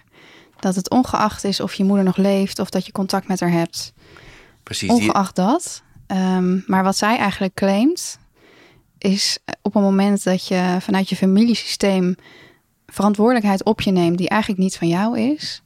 [0.60, 3.50] Dat het ongeacht is of je moeder nog leeft of dat je contact met haar
[3.50, 3.92] hebt.
[4.62, 5.82] precies, die, Ongeacht dat.
[6.06, 8.18] Ehm, maar wat zij eigenlijk claimt,
[8.98, 12.16] is eh, op een moment dat je vanuit je familiesysteem
[12.86, 15.62] verantwoordelijkheid op je neemt die eigenlijk niet van jou is.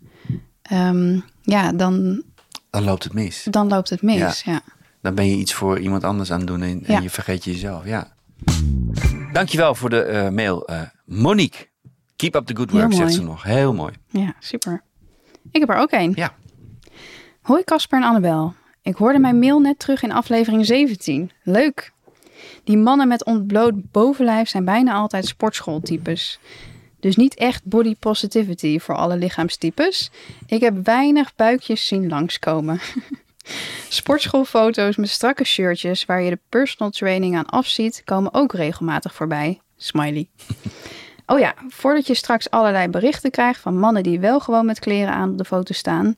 [0.63, 2.23] ehm, ja, dan,
[2.71, 3.47] dan loopt het mis.
[3.51, 4.43] dan loopt het mis.
[4.43, 4.61] Ja.
[5.03, 7.85] Dan ben je iets voor iemand anders aan het doen en, je vergeet jezelf.
[7.85, 8.13] Ja.
[9.33, 10.67] Dankjewel voor de eh, mail.
[10.67, 11.69] eh, Monique,
[12.19, 13.43] keep up the good work, zegt ze nog.
[13.43, 13.93] Heel mooi.
[14.07, 14.83] ja, super.
[15.51, 16.13] Ik heb er ook één.
[16.15, 16.35] Ja.
[17.43, 18.55] Hoi Casper en Annabel.
[18.83, 21.31] Ik hoorde mijn mail net terug in aflevering 17.
[21.43, 21.93] Leuk.
[22.65, 26.39] Die mannen met ontbloot bovenlijf zijn bijna altijd sportschooltypes.
[27.01, 30.11] Dus niet echt body positivity voor alle lichaamstypes.
[30.47, 32.81] Ik heb weinig buikjes zien langskomen.
[33.89, 39.61] Sportschoolfoto's met strakke shirtjes waar je de personal training aan afziet, komen ook regelmatig voorbij.
[39.77, 40.29] Smiley.
[41.31, 45.13] Oh ja, voordat je straks allerlei berichten krijgt van mannen die wel gewoon met kleren
[45.13, 46.17] aan op de foto staan,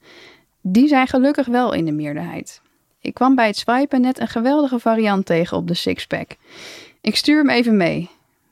[0.61, 2.61] die zijn gelukkig wel in de meerderheid.
[3.01, 6.31] Ik kwam bij het swipen net een geweldige variant tegen op de sixpack.
[7.01, 8.11] Ik stuur hem even mee.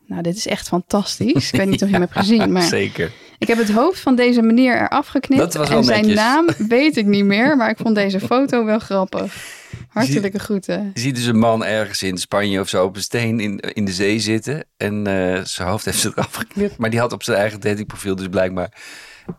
[0.09, 1.53] Nou, dit is echt fantastisch.
[1.53, 3.13] Ik weet niet of je hem hebt gezien, maar Zeker.
[3.39, 5.43] ik heb het hoofd van deze meneer eraf geknipt.
[5.43, 6.17] Dat was wel en zijn netjes.
[6.17, 9.35] naam weet ik niet meer, maar ik vond deze foto wel grappig.
[9.89, 10.91] Hartelijke groeten.
[10.95, 13.85] Je ziet dus een man ergens in Spanje of zo op een steen in, in
[13.85, 14.65] de zee zitten.
[14.77, 16.77] En eh, zijn hoofd heeft ze eraf geknipt.
[16.79, 18.73] Maar die had op zijn eigen datingprofiel dus blijkbaar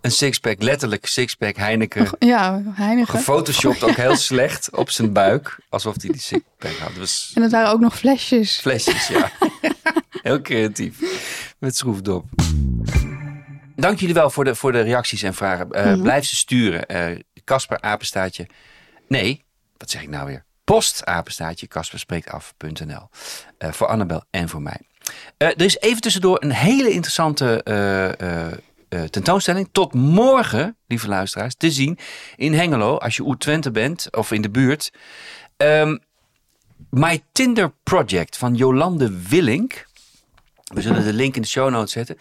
[0.02, 2.08] een sixpack, letterlijk sixpack Heineken.
[2.20, 3.08] Ja, Heineken.
[3.14, 5.58] Gefotoshopt ook heel slecht op zijn buik.
[5.70, 6.90] Alsof hij die sixpack had.
[6.90, 8.60] Dat was En het waren ook nog flesjes.
[8.60, 9.32] flesjes, ja.
[10.22, 11.00] heel creatief.
[11.60, 12.26] Met schroefdop.
[13.76, 15.72] Dank jullie wel voor de, voor de reacties en vragen.
[15.72, 16.86] Eh, Blijf ze sturen.
[16.86, 18.48] Eh, Kasper apenstaatje.
[19.08, 19.44] Nee,
[19.78, 20.46] wat zeg ik nou weer?
[20.64, 23.10] Post apenstaatje kasperspreektaf.nl.
[23.58, 24.80] Eh, voor Annabel en voor mij.
[25.38, 27.64] Er is even tussendoor een hele interessante
[28.90, 29.70] eh, tentoonstelling.
[29.72, 31.98] Tot morgen, lieve luisteraars, te zien
[32.36, 32.98] in Hengelo.
[32.98, 34.92] Als je Oer-Twente bent of in de buurt.
[35.58, 35.98] Ehm,
[36.90, 39.86] My Tinder Project van Jolande Willink.
[40.64, 42.18] We zullen de link in de show notes zetten.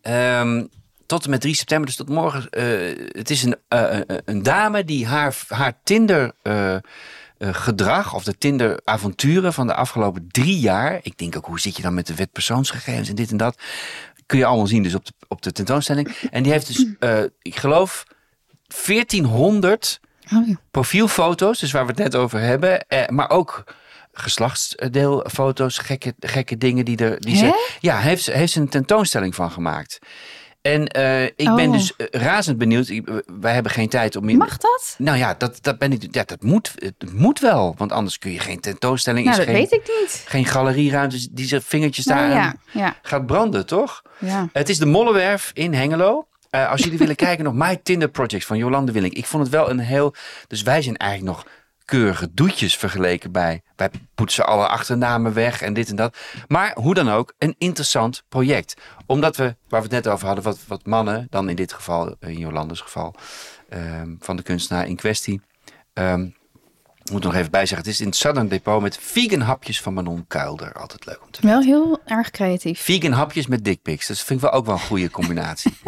[0.00, 0.64] Ehm,
[1.06, 2.50] tot en met 3 september, dus tot morgen.
[2.50, 6.32] eh, het is een, eh, een dame die haar, haar Tinder
[7.40, 10.98] gedrag of de Tinder avonturen van de afgelopen drie jaar.
[11.02, 13.58] Ik denk ook, hoe zit je dan met de wet persoonsgegevens en dit en dat.
[14.28, 16.08] Kun je allemaal zien dus op de, op de tentoonstelling.
[16.30, 18.04] En die heeft dus, eh, ik geloof,
[18.86, 20.00] 1400
[20.34, 20.54] Oh, ja.
[20.70, 22.86] profielfoto's, dus waar we het net over hebben.
[22.88, 23.64] Eh, maar ook
[24.12, 27.20] geslachtsdeelfoto's, gekke, gekke dingen die er.
[27.20, 27.46] Die Hè?
[27.46, 29.98] ze, ja, heeft, ze- heeft ze een tentoonstelling van gemaakt.
[30.62, 31.72] En eh, ik ben Oh.
[31.72, 32.88] dus razend benieuwd.
[32.88, 34.36] Ik- wij hebben geen tijd om.
[34.36, 34.94] Mag dat?
[34.98, 36.06] Nou ja, dat, dat ben ik.
[36.10, 37.74] Ja, dat moet, het moet wel.
[37.76, 39.26] Want anders kun je geen tentoonstelling.
[39.26, 40.22] Nou, is dat geen, weet ik niet.
[40.26, 44.02] Geen galerieruimte die zijn vingertjes Nou, daar ja, ja, gaat branden, toch?
[44.52, 46.28] Het is de Mollenwerf in Hengelo.
[46.50, 49.12] Eh, als jullie willen kijken nog My Tinder Project van Jolande Willink.
[49.12, 50.14] Ik vond het wel een heel...
[50.46, 51.46] Dus wij zijn eigenlijk nog
[51.84, 53.62] keurige doetjes vergeleken bij...
[53.76, 56.16] Wij poetsen alle achternamen weg en dit en dat.
[56.46, 58.74] Maar hoe dan ook, een interessant project.
[59.06, 61.26] Omdat we, waar we het net over hadden, wat, wat mannen...
[61.30, 63.14] dan in dit geval, in Jolandes geval...
[63.68, 65.40] ehm, van de kunstenaar in kwestie...
[65.92, 66.28] ehm,
[67.08, 69.80] ik moet nog even bij zeggen, het is in het Southern Depot met vegan hapjes
[69.80, 70.72] van Manon Kuilder.
[70.72, 72.80] Altijd leuk om te Wel heel erg creatief.
[72.80, 74.06] Vegan hapjes met dickpics.
[74.06, 75.72] Dat vind ik wel ook wel een goede combinatie.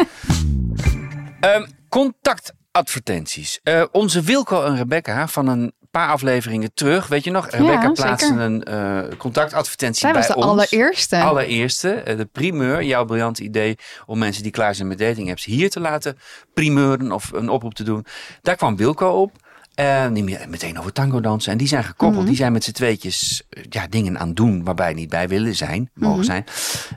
[1.41, 3.61] Ehm, contactadvertenties.
[3.63, 7.07] Eh, onze Wilco en Rebecca van een paar afleveringen terug.
[7.07, 7.51] Weet je nog?
[7.51, 10.47] Rebecca plaatste een eh, contactadvertentie Zij bij was de ons.
[10.47, 11.17] allereerste.
[11.17, 12.83] Allereerste, eh, de primeur.
[12.83, 16.19] Jouw briljante idee om mensen die klaar zijn met dating apps hier te laten
[16.55, 18.07] primeuren of een oproep te doen.
[18.43, 19.33] Daar kwam Wilco op.
[19.81, 21.53] Eh, die me- meteen over tango dansen.
[21.53, 22.19] En die zijn gekoppeld.
[22.21, 22.27] Mhm.
[22.29, 25.91] Die zijn met z'n tweetjes eh, ja, dingen aan doen waarbij niet bij willen zijn.
[25.95, 26.27] Mogen Mhm.
[26.27, 26.45] zijn.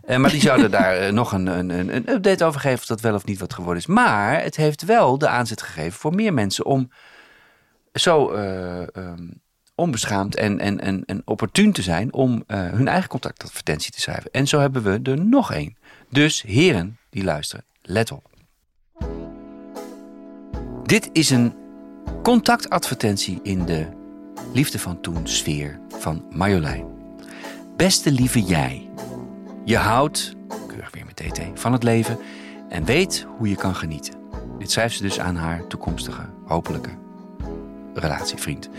[0.06, 2.80] Eh, maar die zouden daar nog een, een, een update over geven.
[2.80, 3.86] Of dat wel of niet wat geworden is.
[3.88, 6.92] Maar het heeft wel de aanzet gegeven voor meer mensen om
[7.94, 9.28] zo eh, ehm,
[9.76, 14.32] onbeschaamd en, en, en, en opportun te zijn om hun eigen contactadvertentie te schrijven.
[14.32, 15.78] En zo hebben we er nog één.
[16.10, 18.30] Dus heren die luisteren, let op.
[20.84, 21.54] Dit is een
[22.24, 23.88] contactadvertentie in de
[24.54, 26.86] Liefde van Toen sfeer van Marjolein.
[27.76, 28.90] Beste lieve jij,
[29.66, 30.34] je houdt,
[30.68, 32.18] keurig weer met TT, van het leven
[32.70, 34.14] en weet hoe je kan genieten.
[34.60, 36.90] Dit schrijft ze dus aan haar toekomstige, hopelijke
[37.94, 38.70] relatievriend.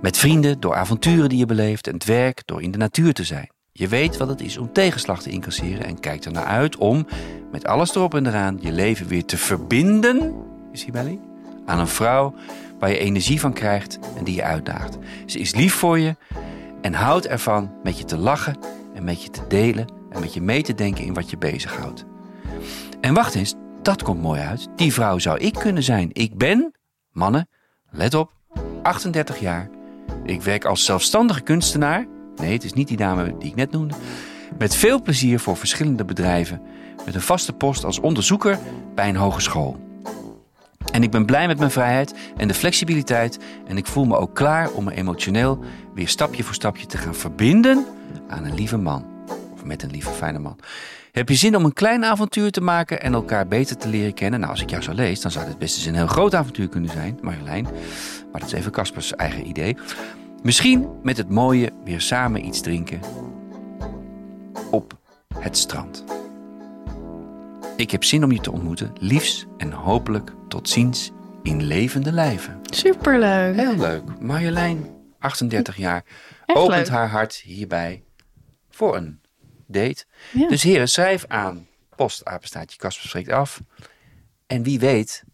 [0.00, 3.24] Met vrienden, door avonturen die je beleeft en het werk, door in de natuur te
[3.24, 3.50] zijn.
[3.72, 7.06] Je weet wat het is om tegenslag te incasseren en kijkt er naar uit om,
[7.50, 10.34] met alles erop en eraan, je leven weer te verbinden,
[10.72, 11.20] is Belly,
[11.68, 12.34] aan een vrouw
[12.78, 14.98] waar je energie van krijgt en die je uitdaagt.
[15.26, 16.16] Ze is lief voor je
[16.80, 18.58] en houdt ervan met je te lachen
[18.94, 22.04] en met je te delen en met je mee te denken in wat je bezighoudt.
[23.00, 24.68] En wacht eens, dat komt mooi uit.
[24.76, 26.10] Die vrouw zou ik kunnen zijn.
[26.12, 26.74] Ik ben,
[27.10, 27.48] mannen,
[27.90, 28.32] let op,
[28.82, 29.70] 38 jaar.
[30.24, 32.06] Ik werk als zelfstandige kunstenaar.
[32.36, 33.94] Nee, het is niet die dame die ik net noemde.
[34.58, 36.62] Met veel plezier voor verschillende bedrijven.
[37.04, 38.58] Met een vaste post als onderzoeker
[38.94, 39.87] bij een hogeschool.
[40.92, 43.38] En ik ben blij met mijn vrijheid en de flexibiliteit.
[43.66, 45.58] En ik voel me ook klaar om me emotioneel
[45.94, 47.86] weer stapje voor stapje te gaan verbinden
[48.28, 49.06] aan een lieve man.
[49.52, 50.58] Of met een lieve fijne man.
[51.12, 54.40] Heb je zin om een klein avontuur te maken en elkaar beter te leren kennen?
[54.40, 56.68] Nou, als ik jou zo lees, dan zou dit best eens een heel groot avontuur
[56.68, 57.64] kunnen zijn, Marjolein.
[58.32, 59.76] Maar dat is even Caspers eigen idee.
[60.42, 63.00] Misschien met het mooie weer samen iets drinken
[64.70, 64.98] op
[65.38, 66.04] het strand.
[67.78, 68.92] Ik heb zin om je te ontmoeten.
[69.00, 71.10] Liefs en hopelijk tot ziens
[71.42, 72.60] in levende lijven.
[72.70, 73.56] Superleuk.
[73.56, 74.20] Heel leuk.
[74.20, 74.86] Marjolein,
[75.18, 76.04] 38 jaar,
[76.46, 76.88] Echt opent leuk.
[76.88, 78.02] haar hart hierbij
[78.70, 79.20] voor een
[79.66, 80.04] date.
[80.32, 80.48] Ja.
[80.48, 83.60] Dus heren, schrijf aan postapenstaatje Kasper spreekt af.
[84.46, 85.24] En wie weet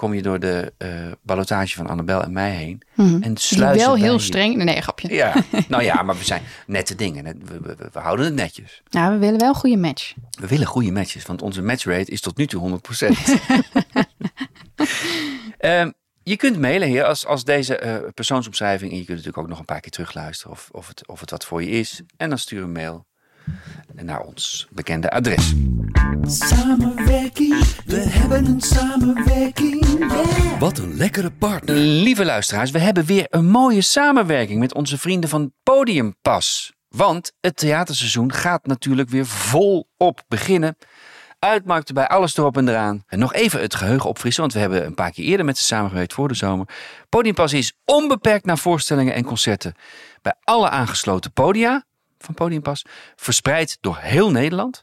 [0.00, 0.88] kom je door de eh
[1.22, 2.82] ballotage van Annabel en mij heen.
[2.96, 4.56] En Die sluizen wel heel streng.
[4.56, 5.14] Nee, Nee, grapje.
[5.14, 5.34] Ja,
[5.68, 7.24] nou ja, maar we zijn nette dingen.
[7.24, 8.82] We, we, we houden het netjes.
[8.90, 10.14] Nou, we willen wel een goede match.
[10.30, 12.80] We willen goede matches, want onze matchrate is tot nu toe 100%.
[15.58, 15.90] Ehm,
[16.22, 18.90] je kunt mailen hier als, als deze eh, persoonsomschrijving.
[18.90, 21.30] En je kunt natuurlijk ook nog een paar keer terugluisteren of, of, het, of het
[21.30, 22.02] wat voor je is.
[22.16, 23.06] En dan stuur een mail
[24.02, 25.54] naar ons bekende adres.
[26.22, 30.58] Samenwerking, we hebben een samenwerking, yeah.
[30.60, 31.76] Wat een lekkere partner.
[31.76, 36.72] Lieve luisteraars, we hebben weer een mooie samenwerking met onze vrienden van Podiumpas.
[36.88, 40.76] Want het theaterseizoen gaat natuurlijk weer volop beginnen.
[41.38, 43.04] Uitmarkten bij alles erop en eraan.
[43.06, 45.64] En nog even het geheugen opfrissen, want we hebben een paar keer eerder met ze
[45.64, 46.68] samengewerkt voor de zomer.
[47.08, 49.74] Podiumpas is onbeperkt naar voorstellingen en concerten.
[50.22, 51.84] Bij alle aangesloten podia
[52.24, 52.84] van Podiumpas,
[53.16, 54.82] verspreid door heel Nederland.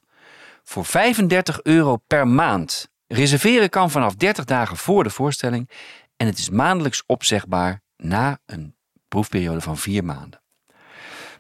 [0.63, 2.89] Voor 35 euro per maand.
[3.08, 5.69] Reserveren kan vanaf 30 dagen voor de voorstelling.
[6.17, 8.76] En het is maandelijks opzegbaar na een
[9.08, 10.41] proefperiode van vier maanden.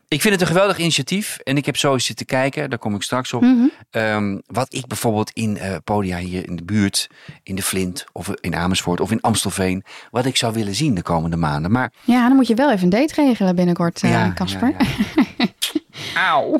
[0.09, 2.95] Ik vind het een geweldig initiatief en ik heb zo eens zitten kijken, daar kom
[2.95, 3.43] ik straks op.
[3.89, 7.07] Ehm, wat ik bijvoorbeeld in eh, podia hier in de buurt,
[7.43, 11.01] in de Flint of in Amersfoort of in Amstelveen, wat ik zou willen zien de
[11.01, 11.71] komende maanden.
[11.71, 14.75] Maar Ja, dan moet je wel even een date regelen binnenkort, eh, ja, Casper.
[15.15, 15.23] ja.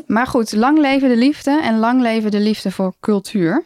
[0.08, 3.63] Maar goed, lang leven de liefde en lang leven de liefde voor cultuur.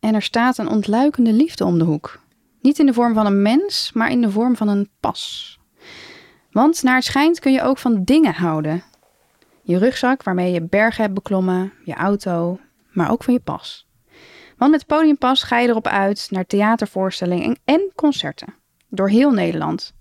[0.00, 2.20] En er staat een ontluikende liefde om de hoek.
[2.60, 5.58] Niet in de vorm van een mens, maar in de vorm van een pas.
[6.50, 8.82] Want naar het schijnt kun je ook van dingen houden.
[9.62, 12.58] Je rugzak waarmee je bergen hebt beklommen, je auto,
[12.90, 13.88] maar ook van je pas.
[14.56, 18.54] Want met Podiumpas ga je erop uit naar theatervoorstellingen en- en concerten.
[18.88, 19.94] Door heel Nederland.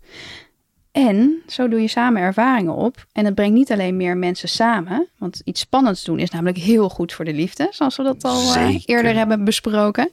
[0.92, 3.06] En zo doe je samen ervaringen op.
[3.12, 5.08] En het brengt niet alleen meer mensen samen.
[5.18, 7.68] Want iets spannends doen is namelijk heel goed voor de liefde.
[7.70, 10.12] Zoals we dat al eh, eerder hebben besproken.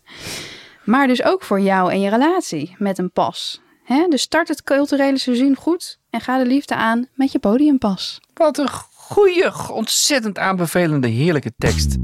[0.84, 3.60] Maar dus ook voor jou en je relatie met een pas.
[3.84, 4.06] Hè?
[4.08, 5.98] Dus start het culturele seizoen goed.
[6.10, 8.20] En ga de liefde aan met je podiumpas.
[8.34, 11.96] Wat een goede, ontzettend aanbevelende, heerlijke tekst.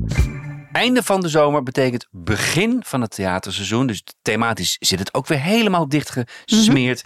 [0.72, 3.87] Einde van de zomer betekent begin van het theaterseizoen.
[3.87, 7.04] Dus thematisch zit het ook weer helemaal dichtgesmeerd.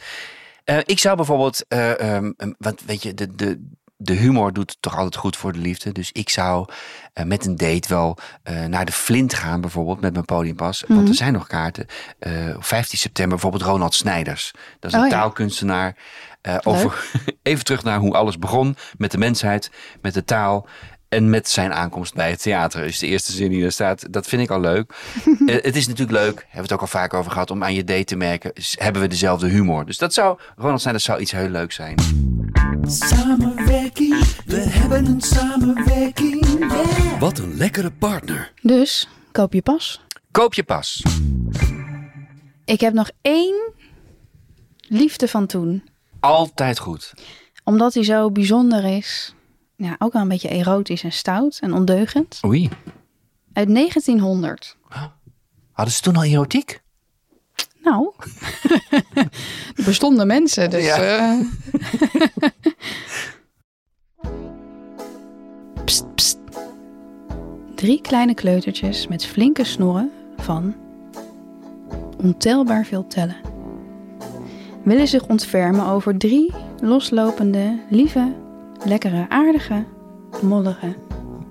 [0.66, 4.76] Eh, ik zou bijvoorbeeld, eh, ehm, um, want weet je, de, de, de humor doet
[4.80, 5.92] toch altijd goed voor de liefde.
[5.92, 6.68] Dus ik zou
[7.12, 8.18] eh, met een date wel
[8.68, 10.84] naar de Flint gaan, bijvoorbeeld met mijn podiumpas.
[10.88, 11.86] Want er zijn nog kaarten.
[12.18, 14.50] Eh, op 15 september bijvoorbeeld Ronald Snijders.
[14.78, 15.16] Dat is een Oh ja.
[15.16, 15.96] taalkunstenaar.
[16.62, 17.04] over,
[17.42, 20.68] even terug naar hoe alles begon met de mensheid, met de taal.
[21.08, 22.84] En met zijn aankomst bij het theater.
[22.84, 24.12] Is de eerste zin die er staat.
[24.12, 24.92] Dat vind ik al leuk.
[25.46, 27.74] Eh, het is natuurlijk leuk, hebben we het ook al vaak over gehad, om aan
[27.74, 28.52] je date te merken.
[28.70, 29.86] Hebben we dezelfde humor?
[29.86, 31.98] Dus dat zou, Ronald Snijders zou iets heel leuks zijn.
[32.86, 37.20] Samenwerking, we hebben een samenwerking, yeah.
[37.20, 38.52] Wat een lekkere partner.
[38.62, 40.00] Dus koop je pas.
[40.30, 41.02] Koop je pas.
[42.64, 43.72] Ik heb nog één
[44.88, 45.88] liefde van toen.
[46.20, 47.14] Altijd goed.
[47.64, 49.35] Omdat hij zo bijzonder is.
[49.76, 52.40] Ja, ook wel een beetje erotisch en stout en ondeugend.
[52.44, 52.68] Oei.
[53.52, 54.76] Uit 1900.
[55.72, 56.82] Hadden ze toen al erotiek?
[57.82, 58.12] Nou,
[59.76, 60.84] er bestonden mensen, dus...
[60.84, 60.98] Ja.
[60.98, 61.40] eh.
[65.84, 66.38] Pst, pst.
[67.74, 70.74] Drie kleine kleutertjes met flinke snorren van
[72.22, 73.36] ontelbaar veel tellen.
[74.84, 78.34] Willen zich ontfermen over drie loslopende, lieve,
[78.84, 79.84] lekkere, aardige,
[80.42, 80.96] mollige,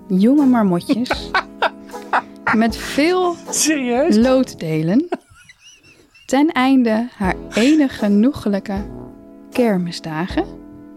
[0.08, 1.30] jonge marmotjes.
[2.56, 4.16] met veel Serieus?
[4.16, 5.08] looddelen.
[6.26, 8.84] Ten einde haar enige genoegelijke
[9.50, 10.44] kermisdagen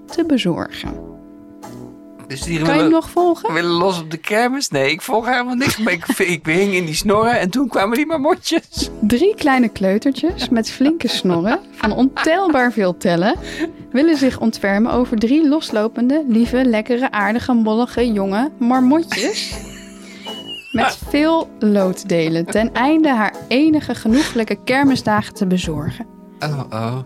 [0.06, 1.09] te bezorgen.
[2.30, 3.54] Dus die Kan je hem willen, nog volgen?
[3.54, 4.70] willen los op de kermis?
[4.70, 5.78] Nee, ik volg helemaal niks.
[5.78, 8.89] Maar ik, ik hing in die snorren en toen kwamen die marmotjes.
[9.02, 13.36] Drie kleine kleutertjes met flinke snorren van ontelbaar veel tellen
[13.92, 19.53] willen zich ontfermen over drie loslopende, lieve, lekkere, aardige, mollige, jonge marmotjes.
[20.72, 26.18] Met veel looddelen ten einde haar enige genoeglijke kermisdagen te bezorgen.
[26.40, 26.98] Oh, oh.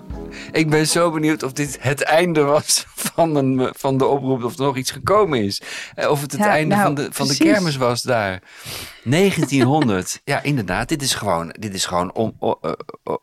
[0.51, 4.43] Ik ben zo benieuwd of dit het einde was van, een, van de oproep.
[4.43, 5.61] Of er nog iets gekomen is.
[5.95, 8.41] Eh, Of het het Ja, einde nou, van, de, van de kermis was daar.
[9.03, 10.21] 1900.
[10.25, 10.89] ja, inderdaad.
[10.89, 12.71] Dit is gewoon, dit is gewoon on, on, eh,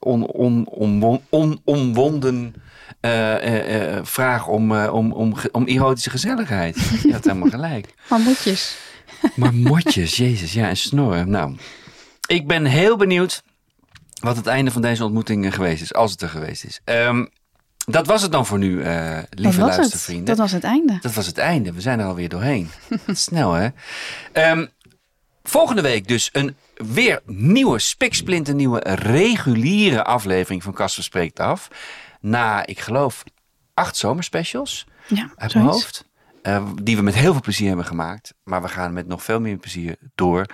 [0.00, 2.54] on, on, on, on, omwonden
[3.00, 6.76] eh, vraag om, om, om, ge- om erotische gezelligheid.
[7.02, 7.94] Je had helemaal gelijk.
[8.08, 8.76] Marmotjes.
[9.34, 11.30] Maar motjes, jezus, ja, en snorren.
[11.30, 11.56] Nou,
[12.26, 13.42] ik ben heel benieuwd
[14.20, 15.94] wat het einde van deze ontmoeting eh, geweest is.
[15.94, 16.80] Als het er geweest is.
[16.84, 17.26] Ehm,
[17.86, 19.76] dat was het dan voor nu, eh, lieve het.
[19.76, 20.26] luistervrienden.
[20.26, 20.98] Dat was het einde.
[21.00, 21.72] Dat was het einde.
[21.72, 22.70] We zijn er alweer doorheen.
[23.06, 23.68] Snel, hè?
[24.32, 24.66] Ehm,
[25.42, 31.68] volgende week dus een weer nieuwe, spiksplinter nieuwe, reguliere aflevering van Casper Spreekt Af.
[32.20, 33.24] Na, ik geloof,
[33.74, 36.08] acht zomerspecials Ja, uit mijn hoofd.
[36.42, 38.34] Eh, die we met heel veel plezier hebben gemaakt.
[38.44, 40.46] Maar we gaan met nog veel meer plezier door.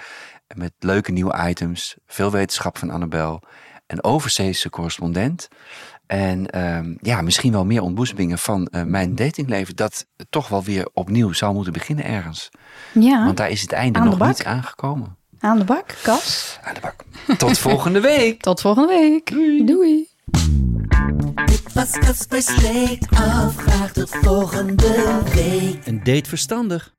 [0.55, 1.97] Met leuke nieuwe items.
[2.07, 3.43] Veel wetenschap van Annabel.
[3.87, 5.49] Een overzeese correspondent.
[6.07, 9.77] En ehm, ja, misschien wel meer ontboezemingen van eh, mijn datingleven.
[9.77, 12.49] Dat toch wel weer opnieuw zou moeten beginnen ergens.
[12.93, 14.29] Ja, Want daar is het einde nog bak.
[14.29, 15.17] niet aangekomen.
[15.39, 16.59] aan de bak, Kas.
[16.63, 17.05] Aan de bak.
[17.39, 18.41] Tot volgende week.
[18.51, 19.31] Tot volgende week.
[19.67, 20.09] Doei.
[21.45, 21.91] Dit was.
[23.57, 25.87] Graag tot volgende week.
[25.87, 26.95] Een date verstandig.